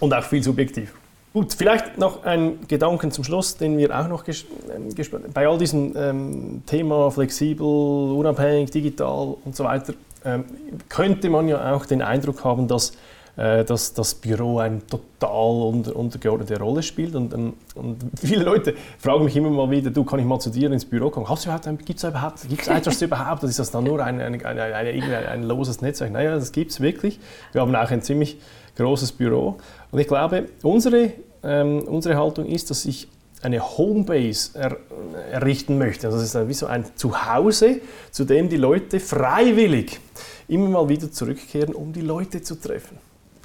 Und 0.00 0.12
auch 0.12 0.24
viel 0.24 0.42
subjektiv. 0.42 0.92
Gut, 1.32 1.52
vielleicht 1.52 1.98
noch 1.98 2.24
ein 2.24 2.66
Gedanken 2.66 3.10
zum 3.10 3.22
Schluss, 3.22 3.56
den 3.56 3.76
wir 3.76 3.98
auch 3.98 4.08
noch 4.08 4.24
ähm, 4.26 4.88
bei 5.34 5.46
all 5.46 5.58
diesem 5.58 5.94
ähm, 5.94 6.62
Thema 6.64 7.10
flexibel, 7.10 7.66
unabhängig, 7.66 8.70
digital 8.70 9.36
und 9.44 9.54
so 9.54 9.64
weiter 9.64 9.92
könnte 10.88 11.30
man 11.30 11.48
ja 11.48 11.74
auch 11.74 11.86
den 11.86 12.02
Eindruck 12.02 12.44
haben, 12.44 12.68
dass, 12.68 12.92
äh, 13.36 13.64
dass 13.64 13.94
das 13.94 14.14
Büro 14.14 14.58
eine 14.58 14.86
total 14.86 15.62
unter, 15.62 15.96
untergeordnete 15.96 16.58
Rolle 16.58 16.82
spielt. 16.82 17.14
Und, 17.14 17.34
ähm, 17.34 17.54
und, 17.74 17.98
viele 18.20 18.44
Leute 18.44 18.74
fragen 18.98 19.24
mich 19.24 19.36
immer 19.36 19.50
mal 19.50 19.70
wieder, 19.70 19.90
du, 19.90 20.04
kann 20.04 20.18
ich 20.18 20.24
mal 20.24 20.38
zu 20.40 20.50
dir 20.50 20.70
ins 20.72 20.84
Büro 20.84 21.10
kommen? 21.10 21.28
Hast 21.28 21.44
du 21.44 21.50
überhaupt, 21.50 21.86
gibt 21.86 21.98
es 21.98 22.04
überhaupt, 22.04 22.48
gibt's 22.48 22.68
etwas 22.68 23.00
überhaupt? 23.02 23.42
Ist 23.44 23.58
das 23.58 23.70
dann 23.70 23.84
nur 23.84 24.02
ein, 24.04 24.20
ein, 24.20 24.44
ein, 24.44 24.58
ein, 24.58 25.02
ein 25.12 25.42
loses 25.42 25.80
Netzwerk? 25.80 26.12
Naja, 26.12 26.34
das 26.34 26.52
gibt 26.52 26.70
es 26.70 26.80
wirklich. 26.80 27.18
Wir 27.52 27.60
haben 27.60 27.74
auch 27.74 27.90
ein 27.90 28.02
ziemlich 28.02 28.38
großes 28.76 29.12
Büro. 29.12 29.56
Und 29.90 29.98
ich 29.98 30.06
glaube, 30.06 30.46
unsere, 30.62 31.12
ähm, 31.42 31.82
unsere 31.86 32.16
Haltung 32.16 32.46
ist, 32.46 32.70
dass 32.70 32.84
ich 32.84 33.08
eine 33.42 33.60
Homebase 33.60 34.58
er, 34.58 34.76
errichten 35.30 35.78
möchte. 35.78 36.06
Also 36.06 36.18
das 36.18 36.34
ist 36.34 36.48
wie 36.48 36.54
so 36.54 36.66
ein 36.66 36.84
Zuhause, 36.96 37.80
zu 38.10 38.24
dem 38.24 38.48
die 38.48 38.56
Leute 38.56 39.00
freiwillig 39.00 40.00
immer 40.48 40.68
mal 40.68 40.88
wieder 40.88 41.10
zurückkehren, 41.10 41.74
um 41.74 41.92
die 41.92 42.00
Leute 42.00 42.42
zu 42.42 42.54
treffen. 42.60 42.98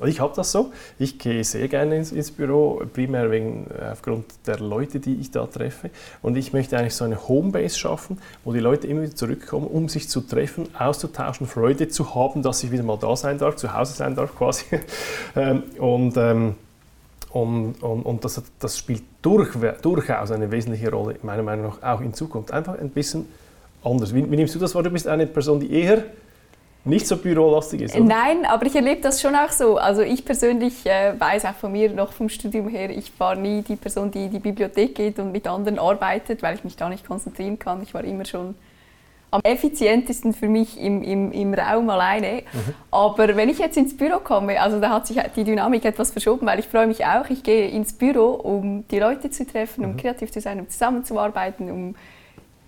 Ich 0.07 0.19
habe 0.19 0.33
das 0.35 0.51
so. 0.51 0.71
Ich 0.97 1.19
gehe 1.19 1.43
sehr 1.43 1.67
gerne 1.67 1.97
ins, 1.97 2.11
ins, 2.11 2.31
Büro, 2.31 2.81
primär 2.91 3.29
wegen, 3.29 3.67
äh, 3.69 3.91
aufgrund 3.91 4.25
der 4.47 4.59
Leute, 4.59 4.99
die 4.99 5.15
ich 5.15 5.29
da 5.29 5.45
treffe. 5.45 5.91
Und 6.23 6.37
ich 6.37 6.53
möchte 6.53 6.75
eigentlich 6.75 6.95
so 6.95 7.05
eine 7.05 7.27
Homebase 7.27 7.77
schaffen, 7.77 8.17
wo 8.43 8.51
die 8.51 8.59
Leute 8.59 8.87
immer 8.87 9.03
wieder 9.03 9.15
zurückkommen, 9.15 9.67
um 9.67 9.89
sich 9.89 10.09
zu 10.09 10.21
treffen, 10.21 10.67
auszutauschen, 10.77 11.45
Freude 11.45 11.87
zu 11.87 12.15
haben, 12.15 12.41
dass 12.41 12.63
ich 12.63 12.71
wieder 12.71 12.83
mal 12.83 12.97
da 12.97 13.15
sein 13.15 13.37
darf, 13.37 13.57
zu 13.57 13.75
Hause 13.75 13.93
sein 13.93 14.15
darf 14.15 14.35
quasi. 14.35 14.65
Ähm, 15.33 15.63
und 15.77 16.17
ähm, 16.17 16.55
und, 17.33 17.81
und, 17.81 18.03
und 18.03 18.25
das, 18.25 18.41
das, 18.59 18.77
spielt 18.77 19.03
durch, 19.21 19.49
durchaus 19.81 20.31
eine 20.31 20.51
wesentliche 20.51 20.91
Rolle, 20.91 21.15
meiner 21.23 21.43
Meinung 21.43 21.67
nach, 21.67 21.81
auch 21.81 22.01
in 22.01 22.13
Zukunft. 22.13 22.51
Einfach 22.51 22.77
ein 22.77 22.89
bisschen 22.89 23.25
anders. 23.83 24.13
Wie, 24.13 24.29
wie 24.29 24.35
nimmst 24.35 24.55
du 24.55 24.59
das 24.59 24.75
wahr? 24.75 24.83
Du 24.83 24.89
bist 24.89 25.07
eine 25.07 25.27
Person, 25.27 25.59
die 25.59 25.71
eher 25.71 26.03
nicht 26.83 27.07
so 27.07 27.15
bürolastig 27.15 27.81
ist. 27.81 27.95
Oder? 27.95 28.03
Nein, 28.03 28.45
aber 28.45 28.65
ich 28.65 28.75
erlebe 28.75 29.01
das 29.01 29.21
schon 29.21 29.35
auch 29.35 29.51
so. 29.51 29.77
Also 29.77 30.01
ich 30.01 30.25
persönlich 30.25 30.85
äh, 30.85 31.13
weiß 31.17 31.45
auch 31.45 31.55
von 31.55 31.71
mir 31.71 31.91
noch 31.91 32.11
vom 32.11 32.27
Studium 32.27 32.67
her, 32.67 32.89
ich 32.89 33.11
war 33.19 33.35
nie 33.35 33.61
die 33.61 33.75
Person, 33.75 34.09
die 34.11 34.25
in 34.25 34.31
die 34.31 34.39
Bibliothek 34.39 34.95
geht 34.95 35.19
und 35.19 35.31
mit 35.31 35.47
anderen 35.47 35.79
arbeitet, 35.79 36.41
weil 36.41 36.55
ich 36.55 36.63
mich 36.63 36.75
da 36.75 36.89
nicht 36.89 37.05
konzentrieren 37.05 37.59
kann. 37.59 37.83
Ich 37.83 37.93
war 37.93 38.03
immer 38.03 38.25
schon 38.25 38.55
am 39.31 39.41
effizientesten 39.43 40.33
für 40.33 40.49
mich 40.49 40.79
im, 40.79 41.01
im, 41.01 41.31
im 41.31 41.53
Raum 41.53 41.89
alleine. 41.89 42.43
Mhm. 42.51 42.73
Aber 42.91 43.35
wenn 43.35 43.47
ich 43.47 43.59
jetzt 43.59 43.77
ins 43.77 43.95
Büro 43.95 44.19
komme, 44.19 44.61
also 44.61 44.79
da 44.81 44.89
hat 44.89 45.07
sich 45.07 45.17
die 45.35 45.45
Dynamik 45.45 45.85
etwas 45.85 46.11
verschoben, 46.11 46.45
weil 46.45 46.59
ich 46.59 46.67
freue 46.67 46.85
mich 46.85 47.05
auch. 47.05 47.29
Ich 47.29 47.41
gehe 47.41 47.69
ins 47.69 47.93
Büro, 47.93 48.31
um 48.31 48.85
die 48.89 48.99
Leute 48.99 49.29
zu 49.29 49.45
treffen, 49.45 49.85
um 49.85 49.93
mhm. 49.93 49.97
kreativ 49.97 50.31
zu 50.31 50.41
sein, 50.41 50.59
um 50.59 50.69
zusammenzuarbeiten, 50.69 51.71
um 51.71 51.95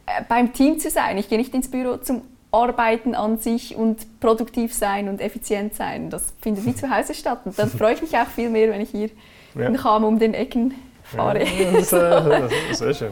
äh, 0.05 0.23
beim 0.27 0.53
Team 0.53 0.79
zu 0.79 0.89
sein. 0.89 1.17
Ich 1.17 1.27
gehe 1.27 1.37
nicht 1.37 1.53
ins 1.53 1.69
Büro 1.69 1.97
zum 1.97 2.21
Arbeiten 2.53 3.13
an 3.13 3.39
sich 3.39 3.75
und 3.75 4.19
produktiv 4.21 4.73
sein 4.73 5.09
und 5.09 5.19
effizient 5.19 5.73
sein. 5.73 6.09
Das 6.09 6.33
findet 6.41 6.65
wie 6.65 6.75
zu 6.75 6.89
Hause 6.89 7.13
statt. 7.13 7.39
Und 7.43 7.59
dann 7.59 7.69
freue 7.69 7.95
ich 7.95 8.01
mich 8.01 8.15
auch 8.15 8.27
viel 8.27 8.49
mehr, 8.49 8.69
wenn 8.69 8.79
ich 8.79 8.91
hier 8.91 9.09
ja. 9.55 9.67
in 9.67 9.75
Cham 9.75 10.05
um 10.05 10.17
den 10.17 10.33
Ecken 10.33 10.75
fahre. 11.03 11.43
Ja, 11.43 11.71
das, 11.73 11.91
äh, 11.91 11.99
das 11.99 12.51
ist 12.71 12.77
sehr 12.79 12.93
schön. 12.93 13.11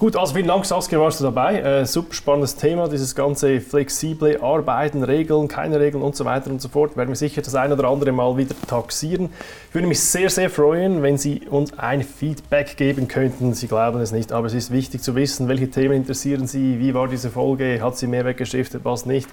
Gut, 0.00 0.16
also 0.16 0.32
vielen 0.32 0.48
Dank, 0.48 0.64
Saskia, 0.64 0.98
warst 0.98 1.20
du 1.20 1.24
dabei. 1.24 1.60
Äh, 1.60 1.84
super 1.84 2.14
spannendes 2.14 2.56
Thema, 2.56 2.88
dieses 2.88 3.14
ganze 3.14 3.60
flexible 3.60 4.40
Arbeiten, 4.40 5.02
Regeln, 5.02 5.46
keine 5.46 5.78
Regeln 5.78 6.02
und 6.02 6.16
so 6.16 6.24
weiter 6.24 6.50
und 6.50 6.62
so 6.62 6.70
fort. 6.70 6.96
Werden 6.96 7.10
wir 7.10 7.16
sicher 7.16 7.42
das 7.42 7.54
ein 7.54 7.70
oder 7.70 7.84
andere 7.86 8.10
Mal 8.10 8.34
wieder 8.38 8.54
taxieren. 8.66 9.28
Ich 9.68 9.74
würde 9.74 9.86
mich 9.86 10.00
sehr, 10.00 10.30
sehr 10.30 10.48
freuen, 10.48 11.02
wenn 11.02 11.18
Sie 11.18 11.42
uns 11.50 11.78
ein 11.78 12.02
Feedback 12.02 12.78
geben 12.78 13.08
könnten. 13.08 13.52
Sie 13.52 13.68
glauben 13.68 14.00
es 14.00 14.10
nicht, 14.10 14.32
aber 14.32 14.46
es 14.46 14.54
ist 14.54 14.70
wichtig 14.70 15.02
zu 15.02 15.14
wissen, 15.16 15.48
welche 15.48 15.68
Themen 15.68 15.96
interessieren 15.96 16.46
Sie, 16.46 16.78
wie 16.78 16.94
war 16.94 17.06
diese 17.06 17.28
Folge, 17.28 17.82
hat 17.82 17.98
sie 17.98 18.06
mehr 18.06 18.24
weggeschriftet, 18.24 18.80
was 18.86 19.04
nicht. 19.04 19.28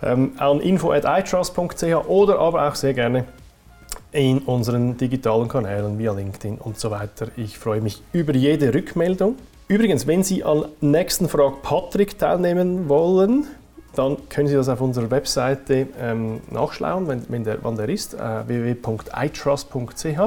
Ähm, 0.00 0.34
an 0.36 0.60
info.itrust.ch 0.60 2.06
oder 2.06 2.38
aber 2.38 2.68
auch 2.68 2.76
sehr 2.76 2.94
gerne 2.94 3.24
in 4.12 4.38
unseren 4.38 4.96
digitalen 4.96 5.48
Kanälen 5.48 5.98
via 5.98 6.12
LinkedIn 6.12 6.58
und 6.58 6.78
so 6.78 6.92
weiter. 6.92 7.26
Ich 7.36 7.58
freue 7.58 7.80
mich 7.80 8.00
über 8.12 8.32
jede 8.32 8.72
Rückmeldung. 8.72 9.34
Übrigens, 9.66 10.06
wenn 10.06 10.22
Sie 10.22 10.44
an 10.44 10.66
nächsten 10.82 11.28
Frag 11.28 11.62
Patrick 11.62 12.18
teilnehmen 12.18 12.88
wollen, 12.88 13.46
dann 13.94 14.16
können 14.28 14.48
Sie 14.48 14.54
das 14.54 14.68
auf 14.68 14.80
unserer 14.80 15.10
Webseite 15.10 15.88
ähm, 15.98 16.40
nachschauen, 16.50 17.08
wenn, 17.08 17.24
wenn 17.28 17.44
der, 17.44 17.58
wann 17.62 17.76
der 17.76 17.88
ist, 17.88 18.14
äh, 18.14 18.46
www.itrust.ch. 18.46 20.18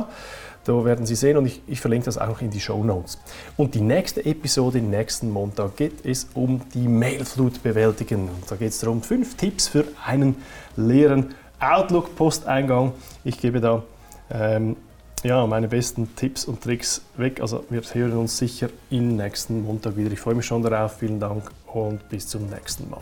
Da 0.64 0.86
werden 0.86 1.06
Sie 1.06 1.16
sehen 1.16 1.38
und 1.38 1.46
ich, 1.46 1.62
ich, 1.68 1.80
verlinke 1.80 2.06
das 2.06 2.18
auch 2.18 2.42
in 2.42 2.50
die 2.50 2.60
Show 2.60 2.84
Notes. 2.84 3.20
Und 3.56 3.76
die 3.76 3.82
nächste 3.82 4.26
Episode, 4.26 4.82
nächsten 4.82 5.30
Montag, 5.30 5.78
geht 5.78 6.04
es 6.04 6.28
um 6.34 6.62
die 6.74 6.88
Mailflut 6.88 7.62
bewältigen. 7.64 8.30
Da 8.50 8.56
geht 8.56 8.70
es 8.70 8.80
darum, 8.80 9.02
fünf 9.02 9.38
Tipps 9.38 9.68
für 9.68 9.86
einen 10.06 10.36
leeren 10.76 11.36
Outlook-Posteingang. 11.60 12.92
Ich 13.24 13.40
gebe 13.40 13.62
da 13.62 13.84
ähm, 14.30 14.76
ja, 15.24 15.46
meine 15.48 15.68
besten 15.68 16.16
Tipps 16.16 16.46
und 16.46 16.62
Tricks 16.62 17.02
weg. 17.18 17.42
Also 17.42 17.64
wir 17.70 17.82
hören 17.82 18.18
uns 18.18 18.38
sicher 18.38 18.70
im 18.90 19.16
nächsten 19.16 19.64
Montag 19.64 19.98
wieder. 19.98 20.12
Ich 20.12 20.20
freue 20.20 20.36
mich 20.36 20.46
schon 20.46 20.62
darauf. 20.62 20.98
Vielen 20.98 21.20
Dank 21.20 21.52
und 21.74 22.08
bis 22.10 22.28
zum 22.28 22.48
nächsten 22.50 22.90
Mal. 22.90 23.02